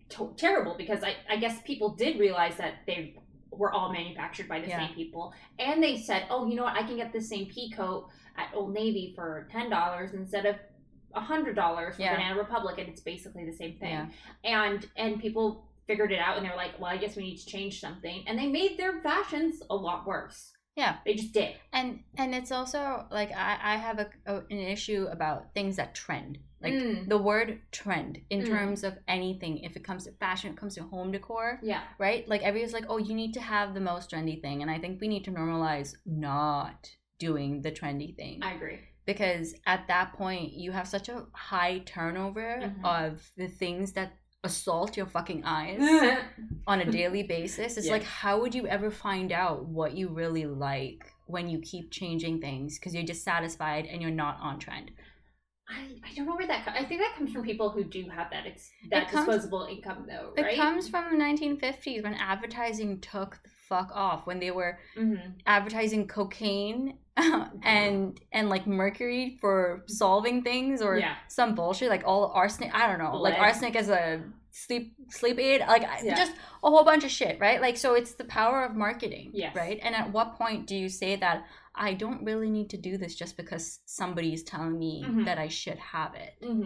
[0.09, 3.15] to- terrible because I, I guess people did realize that they
[3.49, 4.85] were all manufactured by the Yeah.
[4.85, 5.33] same people.
[5.57, 6.75] And they said, oh, you know what?
[6.75, 10.55] I can get the same pea coat at Old Navy for $10 instead of
[11.15, 12.15] $100 for Yeah.
[12.15, 12.77] Banana Republic.
[12.79, 13.89] And it's basically the same thing.
[13.91, 14.07] Yeah.
[14.43, 17.37] And, and people figured it out and they were like, well, I guess we need
[17.37, 18.23] to change something.
[18.27, 20.51] And they made their fashions a lot worse.
[20.77, 20.97] Yeah.
[21.05, 21.55] They just did.
[21.73, 25.93] And and it's also like I I have a, a an issue about things that
[25.93, 26.37] trend.
[26.63, 27.09] Like Mm.
[27.09, 28.47] the word trend in Mm.
[28.47, 29.57] terms of anything.
[29.59, 31.59] If it comes to fashion, it comes to home decor.
[31.61, 31.81] Yeah.
[31.99, 32.25] right?
[32.29, 35.01] Like everyone's like, oh, you need to have the most trendy thing, and I think
[35.01, 38.79] we need to normalize not doing the trendy thing I agree.
[39.05, 42.85] Because at that point you have such a high turnover Mhm.
[42.85, 45.79] of the things that assault your fucking eyes
[46.67, 47.77] on a daily basis.
[47.77, 47.93] It's Yeah.
[47.93, 52.41] like, how would you ever find out what you really like when you keep changing
[52.41, 54.91] things because you're dissatisfied and you're not on trend?
[55.69, 56.65] I, I don't know where that.
[56.65, 59.65] Co- I think that comes from people who do have that ex- that comes- disposable
[59.65, 64.51] income, though, It comes from the 1950s when advertising took the fuck off when they
[64.51, 66.97] were hmm advertising cocaine
[67.63, 71.15] and and like mercury for solving things or Yeah.
[71.27, 75.61] some bullshit like all arsenic i don't know like arsenic as a sleep sleep aid
[75.67, 76.15] like Yeah.
[76.15, 79.55] just a whole bunch of shit right like so it's the power of marketing Yes.
[79.55, 81.45] right and at what point do you say that
[81.75, 85.25] i don't really need to do this just because somebody is telling me Mhm.
[85.25, 86.63] that i should have it hmm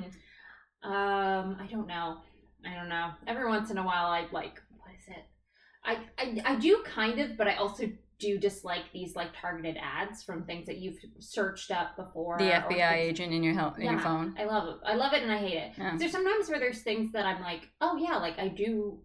[0.84, 2.18] Um, I don't know.
[2.64, 3.12] I don't know.
[3.26, 5.26] Every once in a while, I like what is it?
[5.84, 10.24] I I, I do kind of, but I also do dislike these like targeted ads
[10.24, 12.38] from things that you've searched up before.
[12.38, 14.76] the fbi things- agent in your in your phone I love it.
[14.86, 15.72] I love it, and I hate it.
[15.78, 15.96] Yeah.
[15.98, 19.00] There's sometimes where there's things that I'm like, oh yeah, like I do.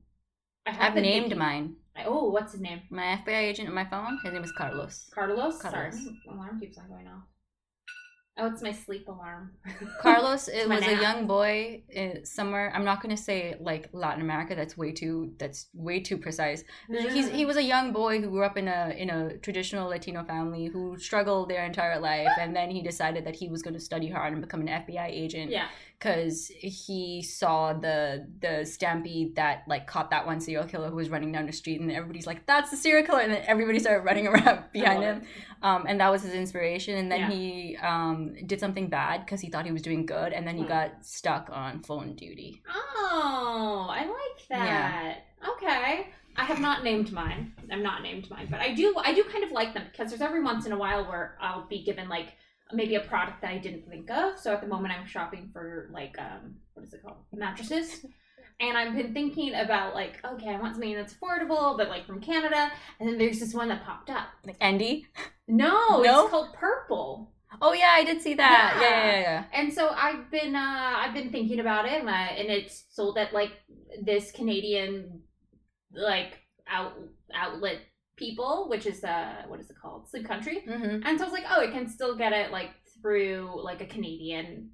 [0.67, 2.83] I have i've named thinking- mine I, oh, what's his name?
[2.91, 5.61] my fbi agent on my phone his name is carlos Carlos.
[5.61, 5.95] Carlos.
[5.97, 7.25] Sorry, alarm keeps on going off.
[8.41, 9.53] Oh, it's my sleep alarm.
[10.01, 12.73] Carlos it was a young boy uh, somewhere.
[12.75, 14.55] I'm not going to say like Latin America.
[14.55, 15.33] That's way too.
[15.39, 16.65] That's way too precise.
[16.89, 20.25] He's he was a young boy who grew up in a in a traditional Latino
[20.25, 23.81] family who struggled their entire life, and then he decided that he was going to
[23.81, 25.67] study hard and become an FBI agent yeah.
[25.99, 31.11] because he saw the the stampede that like caught that one serial killer who was
[31.11, 34.05] running down the street, and everybody's like, "That's the serial killer," and then everybody started
[34.05, 35.23] running around behind him
[35.63, 36.97] um, and that was his inspiration.
[36.97, 37.31] And then Yeah.
[37.31, 40.63] he um, did something bad because he thought he was doing good, and then he
[40.63, 40.69] Hmm.
[40.69, 42.63] got stuck on phone duty.
[42.73, 45.19] Oh, I like that.
[45.49, 46.09] Okay.
[46.37, 47.53] I have not named mine.
[47.71, 48.95] I'm not named mine, but I do.
[48.99, 51.67] I do kind of like them because there's every once in a while where I'll
[51.69, 52.29] be given like
[52.73, 54.39] maybe a product that I didn't think of.
[54.39, 58.07] So at the moment, I'm shopping for like um, what is it called, mattresses.
[58.61, 62.21] And I've been thinking about like, okay, I want something that's affordable, but like from
[62.21, 62.71] Canada.
[62.99, 64.29] And then there's this one that popped up.
[64.45, 65.07] Like Endy.
[65.49, 66.23] No, No?
[66.25, 67.33] it's called Purple.
[67.63, 68.79] Oh yeah, I did see that.
[68.81, 69.07] Yeah, Yeah.
[69.07, 69.45] yeah, yeah.
[69.53, 73.19] And so I've been uh I've been thinking about it and, I, and it's sold
[73.19, 73.53] at like
[74.05, 75.23] this Canadian
[75.93, 76.93] like out
[77.35, 77.79] outlet
[78.17, 80.07] People, which is uh, what is it called?
[80.11, 80.63] Sleep Country.
[80.69, 81.07] Mm-hmm.
[81.07, 82.69] And so I was like, oh, it can still get it like
[83.01, 84.73] through like a Canadian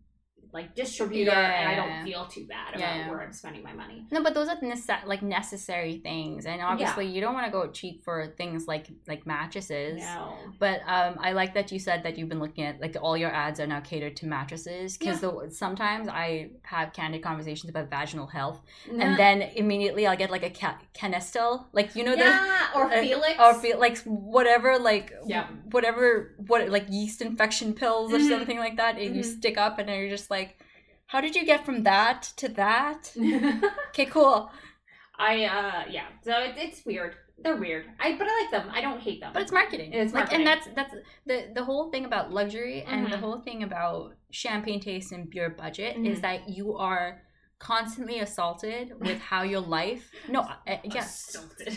[0.52, 3.10] like distributor, Yeah, and I don't feel too bad about Yeah, yeah.
[3.10, 4.06] where I'm spending my money.
[4.10, 7.68] No, but those are nece- like necessary things, and obviously you don't want to go
[7.70, 10.00] cheap for things like like mattresses.
[10.00, 10.34] No.
[10.58, 13.30] But um, I like that you said that you've been looking at like all your
[13.32, 15.24] ads are now catered to mattresses because
[15.56, 20.50] sometimes I have candid conversations about vaginal health, and then immediately I'll get like a
[20.50, 23.34] ca- Canesten, like you know the yeah, or uh, Felix.
[23.38, 25.46] or feel like whatever like Yeah.
[25.70, 28.28] whatever what like yeast infection pills or Mhm.
[28.28, 29.38] something like that and you Mhm.
[29.38, 30.45] stick up and then you're just like
[31.06, 33.12] how did you get from that to that
[33.90, 34.50] okay cool
[35.18, 37.14] I uh yeah, so it, it's weird.
[37.42, 37.86] They're weird.
[37.98, 38.66] I but I like them.
[38.78, 39.30] I don't hate them.
[39.32, 43.06] but it's marketing It's like and that's that's the the whole thing about luxury and
[43.10, 43.20] the Mhm.
[43.24, 46.06] whole thing about champagne taste and beer budget Mhm.
[46.12, 47.22] is that you are
[47.58, 50.40] constantly assaulted with how your life no
[50.72, 51.06] uh, yeah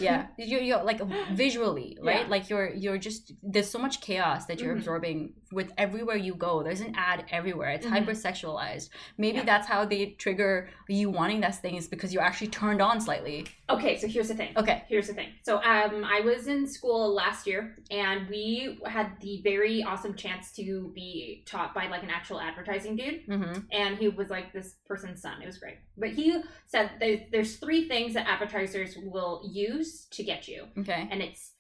[0.08, 1.00] yeah you're, you're like
[1.44, 2.34] visually right Yeah.
[2.36, 4.80] like you're you're just there's so much chaos that you're Mhm.
[4.80, 5.20] absorbing
[5.52, 8.06] with everywhere you go there's an ad everywhere it's Mhm.
[8.06, 9.46] hypersexualized maybe Yeah.
[9.46, 13.46] that's how they trigger you wanting that thing is because you're actually turned on slightly
[13.70, 14.52] Okay, so here's the thing.
[14.58, 15.30] okay Here's the thing.
[15.44, 20.52] So um I was in school last year and we had the very awesome chance
[20.54, 23.60] to be taught by like an actual advertising dude mm-hmm.
[23.72, 25.42] and he was like this person's son.
[25.42, 25.78] It was great.
[25.98, 30.66] But he said there, there's three things that advertisers will use to get you.
[30.80, 31.54] okay And it's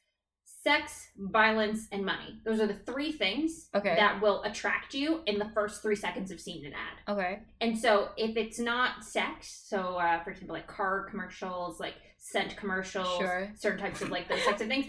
[0.64, 2.40] sex, violence, and money.
[2.44, 3.96] Those are the three things Okay.
[3.96, 7.14] that will attract you in the first three seconds of seeing an ad.
[7.14, 11.96] okay And so if it's not sex, so uh, for example, like car commercials, like
[12.18, 13.52] scent commercials, Sure.
[13.58, 14.88] certain types of like those types of things,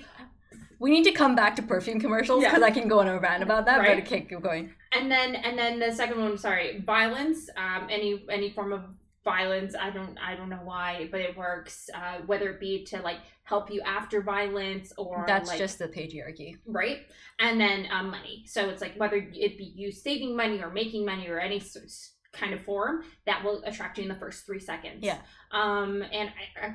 [0.80, 2.50] we need to come back to perfume commercials Yeah.
[2.50, 3.98] because i can go on a rant about that Right.
[3.98, 8.24] but okay keep going and then and then the second one, sorry, violence, um, any
[8.28, 8.82] any form of
[9.24, 9.74] violence.
[9.78, 11.88] I don't I don't know why, but it works.
[11.94, 15.88] Uh, whether it be to like help you after violence or that's like, just the
[15.88, 16.98] patriarchy right
[17.40, 21.04] and then um, money so it's like whether it be you saving money or making
[21.04, 21.60] money or any
[22.32, 25.18] kind of form that will attract you in the first three seconds Yeah.
[25.50, 26.30] um and
[26.62, 26.74] I, I,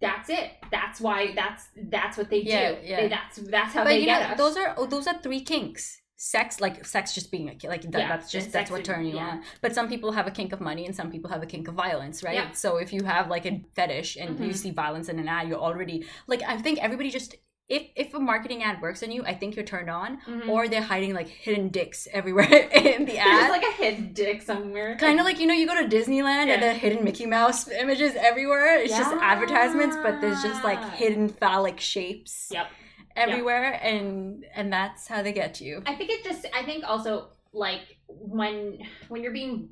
[0.00, 3.00] that's it that's why that's that's what they Yeah, do yeah.
[3.02, 5.18] They- that's that's how but they you get know us those are oh, those are
[5.22, 8.78] three kinks sex like sex just being a like that, Yeah, that's just that's what
[8.78, 9.26] and- turn you yeah.
[9.32, 11.68] on but some people have a kink of money and some people have a kink
[11.68, 12.52] of violence right Yeah.
[12.52, 14.56] so if you have like a fetish and you Mhm.
[14.62, 17.34] see violence in an ad you're already like i think everybody just
[17.68, 20.48] if if a marketing ad works on you i think you're turned on Mhm.
[20.48, 22.44] or they're hiding like hidden dicks everywhere
[22.84, 25.66] in the there's ad like a hidden dick somewhere kind of like you know you
[25.66, 30.42] go to disneyland and the hidden mickey mouse images everywhere it's just advertisements but there's
[30.42, 32.66] just like hidden phallic shapes Yep.
[33.16, 35.82] Everywhere and and that's how they get you.
[35.86, 39.70] I think it just I think also like when when you're being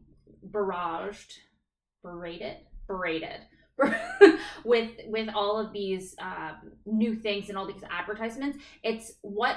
[0.51, 1.39] barraged,
[2.03, 3.41] berated, berated
[4.65, 9.57] with with all of these um, new things and all these advertisements, it's what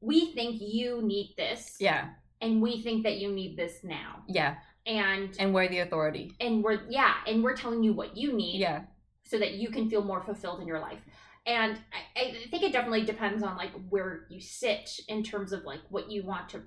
[0.00, 2.10] we think you need this, yeah.
[2.40, 4.56] And we think that you need this now, yeah.
[4.86, 6.32] And and we're the authority.
[6.40, 8.82] And we're yeah, and we're telling you what you need, yeah.
[9.24, 11.00] so that you can feel more fulfilled in your life.
[11.46, 11.78] And
[12.16, 15.80] I, I think it definitely depends on like where you sit in terms of like
[15.90, 16.62] what you want to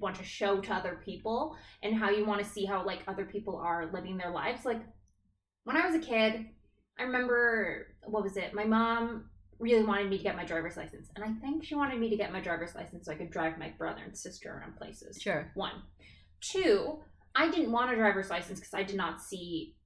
[0.00, 3.24] want to show to other people and how you want to see how like other
[3.24, 4.64] people are living their lives.
[4.64, 4.80] Like
[5.64, 6.46] when I was a kid,
[6.98, 8.54] I remember what was it?
[8.54, 11.98] My mom really wanted me to get my driver's license, and I think she wanted
[11.98, 14.76] me to get my driver's license so I could drive my brother and sister around
[14.76, 15.20] places.
[15.20, 15.82] sure One.
[16.40, 16.98] Two,
[17.34, 19.76] I didn't want a driver's license because I did not see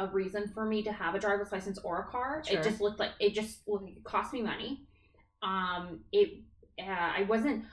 [0.00, 2.42] a reason for me to have a driver's license or a car.
[2.44, 2.58] Sure.
[2.58, 4.86] It just looked like it just it cost me money.
[5.42, 6.42] Um, it
[6.78, 7.64] uh, I wasn't.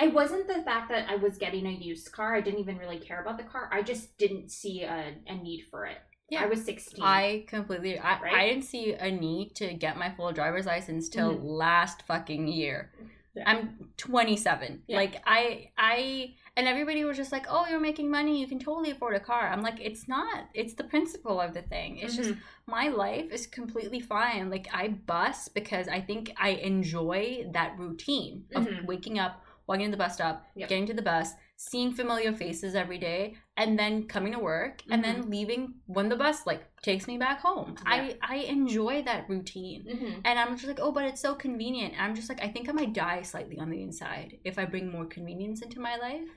[0.00, 2.34] It wasn't the fact that I was getting a used car.
[2.34, 3.68] I didn't even really care about the car.
[3.70, 5.98] I just didn't see a, a need for it.
[6.28, 6.42] Yeah.
[6.42, 7.04] I was sixteen.
[7.04, 8.34] I completely I, Right?
[8.34, 12.90] I didn't see a need to get my full driver's license till last fucking year.
[12.96, 13.08] Mm-hmm.
[13.34, 13.44] Yeah.
[13.46, 14.82] I'm 27.
[14.86, 14.96] Yeah.
[14.96, 18.40] Like I I and everybody was just like, "Oh, you're making money.
[18.40, 20.48] You can totally afford a car." I'm like, "It's not.
[20.54, 21.96] It's the principle of the thing.
[21.98, 22.38] It's just Mhm.
[22.66, 24.50] my life is completely fine.
[24.50, 28.84] Like I bus because I think I enjoy that routine of Mhm.
[28.86, 30.68] waking up, walking to the bus stop, Yep.
[30.68, 35.02] getting to the bus, seeing familiar faces every day, and then coming to work and
[35.04, 35.20] Mm-hmm.
[35.20, 37.76] then leaving when the bus like takes me back home.
[37.86, 39.84] I I enjoy that routine.
[39.86, 40.20] Mhm.
[40.24, 41.94] And I'm just like, oh, but it's so convenient.
[42.02, 44.90] I'm just like, I think I might die slightly on the inside if I bring
[44.90, 46.28] more convenience into my life.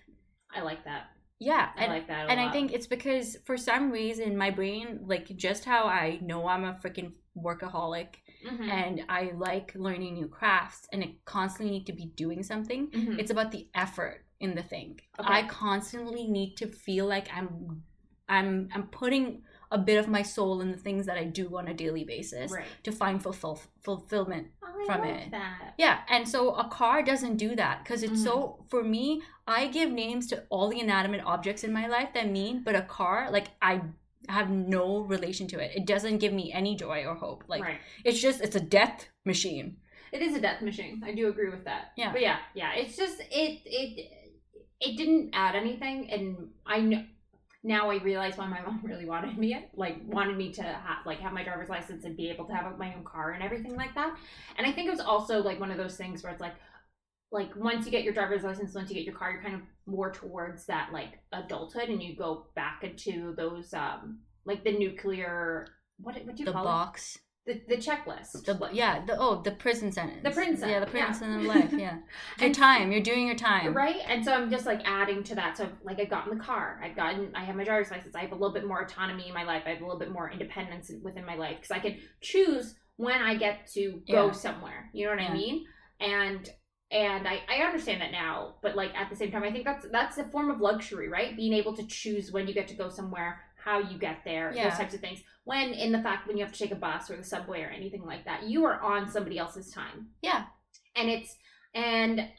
[0.56, 1.08] I like that.
[1.40, 2.28] Yeah, I and, like that.
[2.28, 6.20] A and I think it's because for some reason my brain, like just how I
[6.22, 8.16] know I'm a freaking workaholic
[8.46, 8.70] Mhm.
[8.70, 12.90] and I like learning new crafts and I constantly need to be doing something.
[12.92, 13.20] Mhm.
[13.20, 15.00] It's about the effort in the thing.
[15.20, 15.34] Okay.
[15.34, 17.84] I constantly need to feel like I'm
[18.30, 19.44] I'm I'm putting
[19.76, 22.52] a bit of my soul in the things that I do on a daily basis
[22.52, 22.66] Right.
[22.84, 24.48] to find fulfill, fulfillment.
[24.64, 25.32] Oh, I From love it.
[25.32, 25.74] that.
[25.78, 28.70] Yeah, and so a car doesn't do that because it's so mm.
[28.70, 29.22] for me.
[29.48, 32.82] I give names to all the inanimate objects in my life that mean, but a
[32.82, 33.82] car, like I
[34.30, 35.72] have no relation to it.
[35.76, 37.44] It doesn't give me any joy or hope.
[37.48, 37.80] Like right.
[38.04, 39.78] it's just it's a death machine.
[40.12, 41.04] It is a death machine.
[41.06, 41.92] I do agree with that.
[41.98, 42.12] Yeah.
[42.14, 42.72] But yeah, yeah.
[42.76, 43.92] It's just it it
[44.80, 47.04] it didn't add anything, and I know
[47.66, 51.20] now I realize why my mom really wanted me like wanted me to have like
[51.20, 53.94] have my driver's license and be able to have my own car and everything like
[53.96, 54.16] that.
[54.58, 56.54] And I think it was also like one of those things where it's like
[57.32, 59.62] like once you get your driver's license, once you get your car, you're kind of
[59.88, 65.68] more towards that like adulthood, and you go back into those um like the nuclear
[65.98, 69.42] what what do you The call box, it the the checklist the yeah, the oh
[69.42, 70.72] the prison sentence, The prison sentence.
[70.72, 71.14] yeah, the prison yeah.
[71.14, 71.98] sentence of life, yeah.
[72.40, 73.98] Your And- time, you're doing your time, Right?
[74.08, 75.56] And so I'm just like adding to that.
[75.58, 78.32] So like I've gotten the car, I've gotten I have my driver's license, I have
[78.32, 80.92] a little bit more autonomy in my life, I have a little bit more independence
[81.04, 84.32] within my life because I can choose when I get to go Yeah.
[84.32, 84.90] somewhere.
[84.94, 85.30] You know what Yeah.
[85.30, 85.66] I mean?
[86.00, 86.50] And
[86.92, 89.86] and I, I understand that now, but like at the same time I think that's
[89.92, 91.36] that's a form of luxury, right?
[91.36, 94.70] Being able to choose when you get to go somewhere, how you get there, Yeah.
[94.70, 95.22] those types of things.
[95.46, 97.70] When in the fact when you have to take a bus or the subway or
[97.70, 100.08] anything like that, you are on somebody else's time.
[100.22, 100.46] Yeah.
[100.96, 101.38] And it's
[101.74, 102.30] and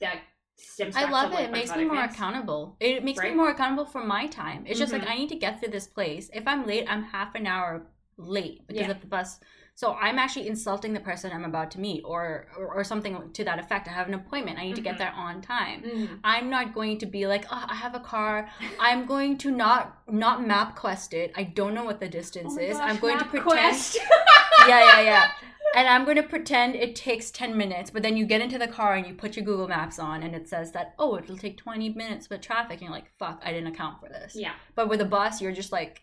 [0.00, 0.20] that
[0.56, 1.40] stems I love it.
[1.40, 2.14] It makes me more productness.
[2.16, 2.76] accountable.
[2.80, 4.64] It makes me more accountable for my time.
[4.66, 5.10] It's just like Mhm.
[5.10, 6.30] I need to get to this place.
[6.34, 7.86] If I'm late, I'm half an hour
[8.18, 8.90] late because Yeah.
[8.90, 9.40] of the bus.
[9.74, 13.44] So I'm actually insulting the person I'm about to meet, or, or or something to
[13.44, 13.88] that effect.
[13.88, 14.58] I have an appointment.
[14.58, 14.98] I need to get Mhm.
[14.98, 15.82] there on time.
[15.82, 16.20] Mhm.
[16.22, 18.48] I'm not going to be like, oh, I have a car.
[18.78, 21.32] I'm going to not not MapQuest it.
[21.36, 22.76] I don't know what the distance Oh is.
[22.76, 23.96] gosh, I'm going to pretend.
[24.68, 25.30] Yeah, yeah, yeah.
[25.74, 28.68] And I'm going to pretend it takes 10 minutes, but then you get into the
[28.68, 31.56] car and you put your Google Maps on and it says that, oh, it'll take
[31.56, 32.72] 20 minutes with traffic.
[32.72, 34.36] And you're like, fuck, I didn't account for this.
[34.36, 36.02] yeah, But with a bus, you're just like,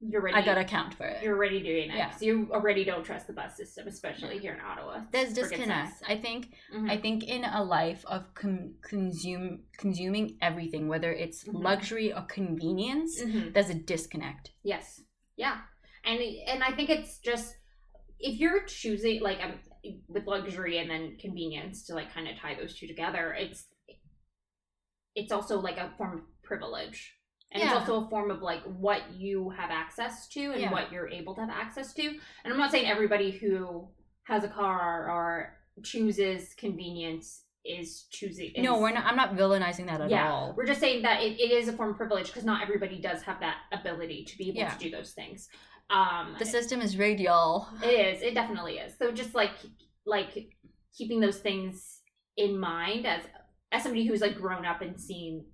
[0.00, 0.36] you're ready.
[0.36, 1.22] I got to account for it.
[1.22, 1.96] You're already doing it.
[1.96, 2.10] Yeah.
[2.10, 5.02] So you already don't trust the bus system, especially here in Ottawa.
[5.10, 6.02] There's disconnect.
[6.06, 6.90] I think Mhm.
[6.90, 11.62] I think in a life of com- consume consuming everything, whether it's Mhm.
[11.62, 13.52] luxury or convenience, Mhm.
[13.52, 14.52] there's a disconnect.
[14.62, 15.00] Yes.
[15.36, 15.62] Yeah.
[16.04, 17.56] And and I think it's just
[18.20, 19.60] if you're choosing like um,
[20.08, 23.66] with luxury and then convenience to like kind of tie those two together, it's
[25.14, 27.17] it's also like a form of privilege.
[27.52, 27.70] And Yeah.
[27.70, 30.70] it's also a form of like what you have access to and Yeah.
[30.72, 32.02] what you're able to have access to.
[32.06, 33.88] And I'm not saying everybody who
[34.24, 38.52] has a car or chooses convenience is choosing.
[38.58, 39.04] no, we're not.
[39.04, 40.54] I'm not villainizing that at yeah, all.
[40.56, 43.22] we're just saying that it, it is a form of privilege because not everybody does
[43.22, 44.70] have that ability to be able Yeah.
[44.70, 45.48] to do those things.
[45.90, 47.66] Um, The system is rigged, y'all.
[47.82, 48.22] it is.
[48.22, 48.96] It definitely is.
[48.98, 49.52] So just like
[50.06, 50.48] like
[50.96, 52.00] keeping those things
[52.36, 53.22] in mind as
[53.72, 55.44] as somebody who's like grown up and seen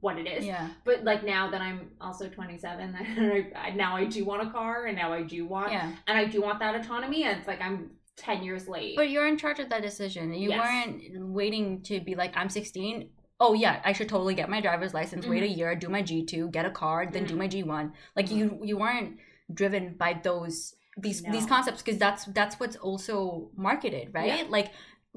[0.00, 0.44] what it is.
[0.44, 2.94] Yeah, But like now that I'm also 27,
[3.54, 5.92] I, I- now I do want a car and now I do want yeah.
[6.06, 7.24] and I do want that autonomy.
[7.24, 8.96] And it's like I'm 10 years late.
[8.96, 10.32] But you're in charge of that decision.
[10.34, 10.60] You Yes.
[10.60, 13.08] weren't waiting to be like, I'm 16.
[13.40, 15.24] Oh yeah, I should totally get my driver's license.
[15.26, 15.58] Wait a Mm-hmm.
[15.58, 17.92] year, do my G two, get a card, then do my G one.
[18.16, 19.16] Like you, you weren't
[19.52, 24.40] driven by those these these concepts because that's that's what's also marketed, right?
[24.40, 24.44] Yeah.
[24.48, 24.72] Like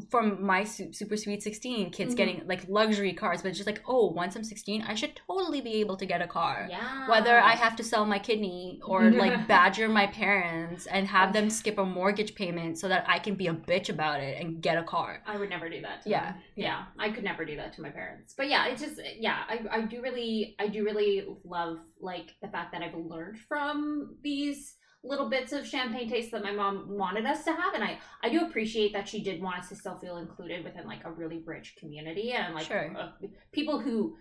[0.09, 2.17] from my super sweet 16 kids Mhm.
[2.17, 5.61] getting like luxury cars but it's just like oh once i'm 16 i should totally
[5.61, 7.07] be able to get a car yeah.
[7.09, 11.49] whether I have to sell my kidney or like badger my parents and have them
[11.49, 14.77] skip a mortgage payment so that I can be a bitch about it and get
[14.77, 15.21] a car.
[15.25, 16.03] I would never do that.
[16.03, 16.41] To Yeah, them.
[16.55, 18.33] yeah, I could never do that to my parents.
[18.35, 22.47] But yeah, it's just yeah, I, I do really I do really love like the
[22.47, 27.25] fact that I've learned from these little bits of champagne taste that my mom wanted
[27.25, 29.97] us to have, and I I do appreciate that she did want us to still
[29.97, 32.95] feel included within like a really rich community and like Sure.
[32.97, 33.11] uh,
[33.51, 34.15] people who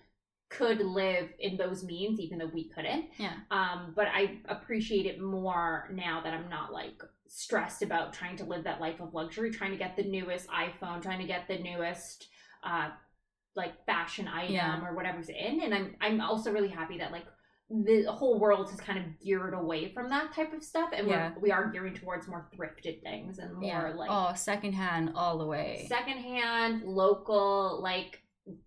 [0.48, 3.34] could live in those means even though we couldn't Yeah.
[3.52, 8.44] um but i appreciate it more now that i'm not like stressed about trying to
[8.44, 11.58] live that life of luxury trying to get the newest iphone trying to get the
[11.58, 12.26] newest
[12.64, 12.88] uh
[13.54, 14.84] like fashion item Yeah.
[14.84, 17.26] or whatever's in and i'm i'm also really happy that like
[17.70, 21.32] the whole world has kind of geared away from that type of stuff and Yeah.
[21.36, 23.92] we're, we are gearing towards more thrifted things and more Yeah.
[23.94, 25.86] like oh, secondhand all the way.
[25.88, 28.22] secondhand local like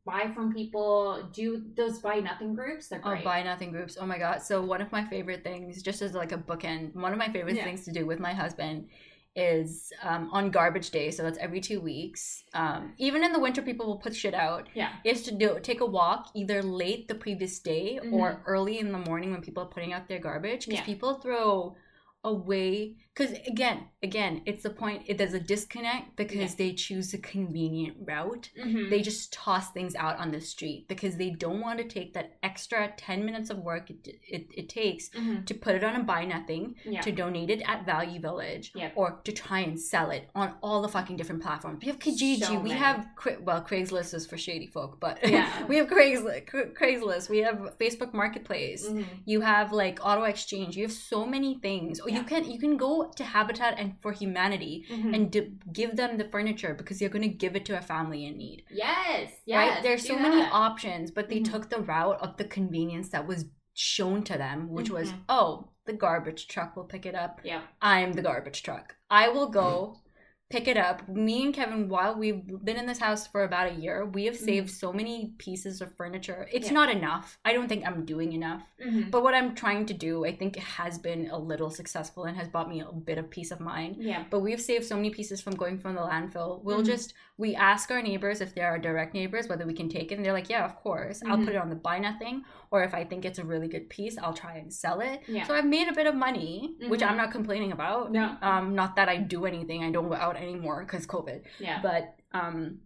[0.05, 3.97] buy from people do those buy nothing groups they're Oh, buy nothing groups.
[3.99, 4.41] Oh my god.
[4.41, 7.55] So one of my favorite things, just as like a bookend, one of my favorite
[7.57, 7.65] Yeah.
[7.65, 8.87] things to do with my husband
[9.35, 11.09] is um, on garbage day.
[11.11, 12.43] So that's every two weeks.
[12.53, 14.67] Um, even in the winter, people will put shit out.
[14.73, 18.39] yeah Is to do take a walk either late the previous day or Mhm.
[18.45, 20.85] early in the morning when people are putting out their garbage because Yeah.
[20.85, 21.75] people throw
[22.23, 25.03] away because again, again, it's the point.
[25.05, 26.55] It, there's a disconnect because Yeah.
[26.57, 28.49] they choose a convenient route.
[28.59, 28.89] Mhm.
[28.89, 32.37] They just toss things out on the street because they don't want to take that
[32.41, 35.45] extra ten minutes of work it, it, it takes Mhm.
[35.45, 37.01] to put it on a buy nothing, Yeah.
[37.01, 40.87] to donate it at Value Village, or to try and sell it on all the
[40.89, 41.79] fucking different platforms.
[41.81, 43.07] We have Kijiji, So we have
[43.41, 45.67] well Craigslist is for shady folk, but Yeah.
[45.67, 46.45] we have Craigslist,
[46.79, 48.87] Craigslist, we have Facebook Marketplace.
[48.89, 49.05] Mhm.
[49.25, 50.75] You have like auto exchange.
[50.77, 52.01] You have so many things.
[52.07, 52.17] Yeah.
[52.17, 55.15] you can you can go to Habitat and for Humanity Mhm.
[55.15, 58.25] and d- give them the furniture because you're going to give it to a family
[58.25, 58.63] in need.
[58.69, 59.57] yes, yes.
[59.57, 59.83] right?
[59.83, 60.51] There's so many that.
[60.53, 61.51] options, but they Mhm.
[61.51, 65.19] took the route of the convenience that was shown to them, which was Mhm.
[65.29, 67.41] oh, the garbage truck will pick it up.
[67.43, 67.61] Yeah.
[67.81, 68.95] I'm the garbage truck.
[69.09, 69.97] I will go
[70.49, 71.07] pick it up.
[71.09, 74.35] Me and Kevin, while we've been in this house for about a year, we have
[74.37, 76.47] saved so many pieces of furniture.
[76.51, 76.75] It's Mm-hmm.
[76.75, 76.81] Yeah.
[76.85, 77.39] not enough.
[77.43, 78.61] I don't think I'm doing enough.
[78.85, 79.09] Mhm.
[79.09, 82.47] But what I'm trying to do, I think has been a little successful and has
[82.49, 83.95] bought me a bit of peace of mind.
[83.97, 84.25] Yeah.
[84.29, 86.63] But we've saved so many pieces from going from the landfill.
[86.63, 86.85] We'll Mhm.
[86.85, 90.15] just we ask our neighbors if they're our direct neighbors whether we can take it,
[90.15, 91.23] and they're like, yeah, of course.
[91.25, 91.45] I'll Mhm.
[91.45, 94.19] put it on the buy nothing, or if I think it's a really good piece,
[94.19, 95.23] I'll try and sell it.
[95.27, 95.45] Yeah.
[95.45, 97.01] So I've made a bit of money, which.
[97.01, 98.11] I'm not complaining about.
[98.13, 98.37] No.
[98.41, 99.83] Um, not that I do anything.
[99.83, 101.41] I don't go out anymore because COVID.
[101.59, 101.79] Yeah.
[101.81, 102.79] But um,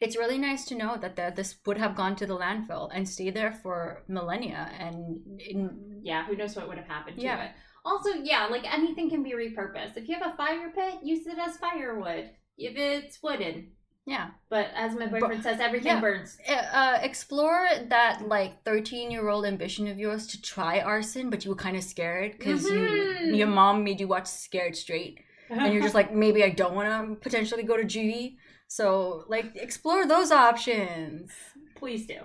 [0.00, 3.08] it's really nice to know that the, this would have gone to the landfill and
[3.08, 7.44] stayed there for millennia, and in, yeah, who knows what would have happened to Yeah.
[7.44, 7.50] it.
[7.84, 9.96] Also, yeah, like anything can be repurposed.
[9.96, 12.30] If you have a fire pit, use it as firewood.
[12.58, 13.72] If it's wooden.
[14.06, 14.30] yeah.
[14.50, 16.00] But as my boyfriend says, everything yeah.
[16.00, 16.36] burns.
[16.48, 21.50] uh, explore that like 13 year old ambition of yours to try arson but you
[21.50, 23.36] were kind of scared because you Mhm.
[23.36, 25.20] your mom made you watch scared straight
[25.50, 28.36] and you're just like maybe i don't want to potentially go to juvie
[28.68, 31.30] so like explore those options
[31.76, 32.18] please do.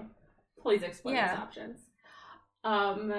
[0.61, 1.29] Please explore Yeah.
[1.29, 1.79] those options.
[2.63, 3.13] Um,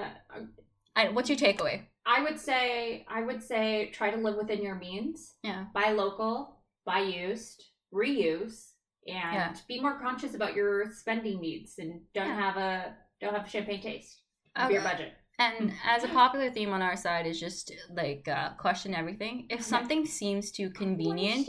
[0.94, 4.74] I, what's your takeaway I would say, I would say, try to live within your
[4.76, 5.34] means.
[5.42, 8.72] yeah Buy local, buy used, reuse,
[9.06, 9.54] and Yeah.
[9.66, 12.40] be more conscious about your spending needs, and don't Yeah.
[12.40, 14.20] have a don't have champagne taste
[14.56, 14.74] of Okay.
[14.74, 15.14] your budget.
[15.38, 19.46] And as a popular theme on our side is just like uh, question everything.
[19.50, 21.48] If something seems too convenient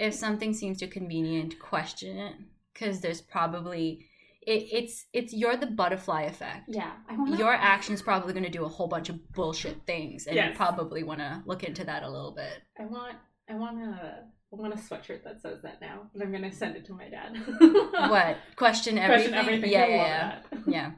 [0.00, 2.34] if something seems too convenient question it.
[2.72, 4.06] Because there's probably
[4.42, 6.64] it, it's it's you're the butterfly effect.
[6.68, 10.26] Yeah, I wanna, your action's probably going to do a whole bunch of bullshit things
[10.26, 12.62] and you probably want to look into that a little bit.
[12.78, 13.16] I want,
[13.48, 16.74] I want a, I want a sweatshirt that says that now, and I'm gonna send
[16.76, 17.36] it to my dad.
[18.10, 19.70] what question everything, Question everything.
[19.70, 20.90] yeah yeah yeah yeah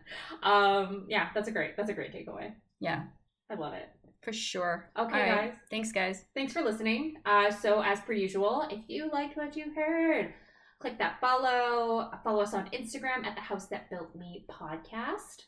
[0.43, 2.53] Um, yeah, that's a great, that's a great takeaway.
[2.81, 3.05] yeah
[3.51, 3.89] I love it.
[4.23, 5.51] for sure Okay, right.
[5.51, 5.55] guys.
[5.71, 7.15] thanks guys Thanks for listening.
[7.27, 10.33] Uh, so as per usual, if you liked what you heard,
[10.81, 12.11] click that follow.
[12.25, 15.43] Follow us on Instagram at the House That Built Me podcast.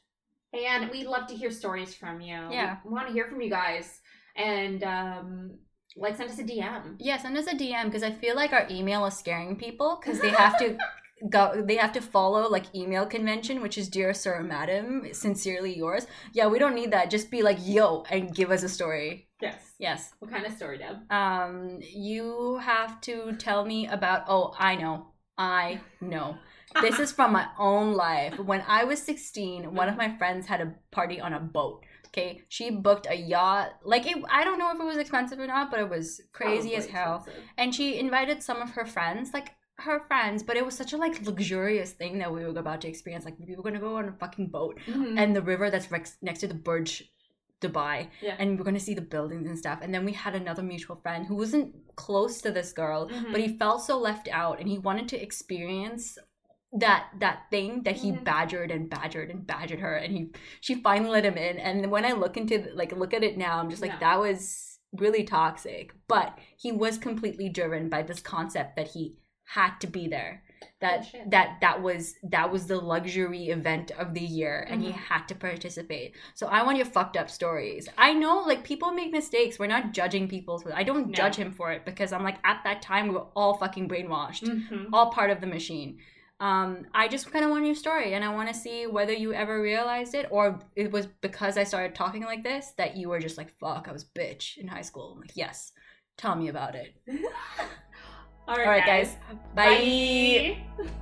[0.53, 2.35] And we'd love to hear stories from you.
[2.51, 2.77] Yeah.
[2.85, 4.01] we want to hear from you guys.
[4.37, 5.59] And um,
[5.97, 6.97] like, send us a DM.
[6.99, 10.21] yeah send us a dm because i feel like our email is scaring people because
[10.21, 10.77] they have to
[11.31, 15.77] go they have to follow like email convention which is dear sir or madam sincerely
[15.77, 16.07] yours.
[16.33, 17.11] Yeah we don't need that.
[17.11, 19.29] Just be like yo and give us a story.
[19.41, 19.73] Yes.
[19.79, 20.13] yes.
[20.19, 20.97] What kind of story, Deb?
[21.11, 25.07] um you have to tell me about oh i know.
[25.39, 26.37] I know.
[26.81, 28.39] This is from my own life.
[28.39, 31.85] When i was 16 one of my friends had a party on a boat
[32.17, 35.47] okay she booked a yacht like it, i don't know if it was expensive or
[35.47, 37.43] not but it was crazy as hell expensive.
[37.59, 40.97] and she invited some of her friends like her friends but it was such a
[40.97, 44.09] like luxurious thing that we were about to experience like we were gonna go on
[44.09, 45.19] a fucking boat Mhm.
[45.21, 47.03] and the river that's rex- next to the Burj
[47.61, 48.37] Dubai, Yeah.
[48.39, 49.79] and we're gonna see the buildings and stuff.
[49.81, 53.33] And then we had another mutual friend who wasn't close to this girl, Mhm.
[53.33, 56.19] but he felt so left out, and he wanted to experience
[56.79, 58.25] that that thing that he Mhm.
[58.25, 61.59] badgered and badgered and badgered her, and he she finally let him in.
[61.59, 63.99] And when I look into like look at it now, I'm just like No.
[64.01, 65.93] that was really toxic.
[66.09, 69.17] But he was completely driven by this concept that he
[69.47, 70.43] had to be there
[70.81, 71.31] that Bullshit.
[71.31, 74.95] that that was that was the luxury event of the year and he Mhm.
[74.95, 79.13] had to participate so i want your fucked up stories i know like people make
[79.13, 81.13] mistakes we're not judging people i don't No.
[81.13, 84.45] judge him for it because i'm like at that time we were all fucking brainwashed
[84.45, 84.89] Mhm.
[84.91, 85.99] all part of the machine
[86.41, 89.33] um i just kind of want your story and i want to see whether you
[89.33, 93.21] ever realized it or it was because i started talking like this that you were
[93.21, 95.73] just like fuck i was bitch in high school I'm like yes
[96.17, 96.95] tell me about it
[98.47, 99.17] All all right guys
[99.55, 100.57] bye.
[100.77, 100.95] Bye.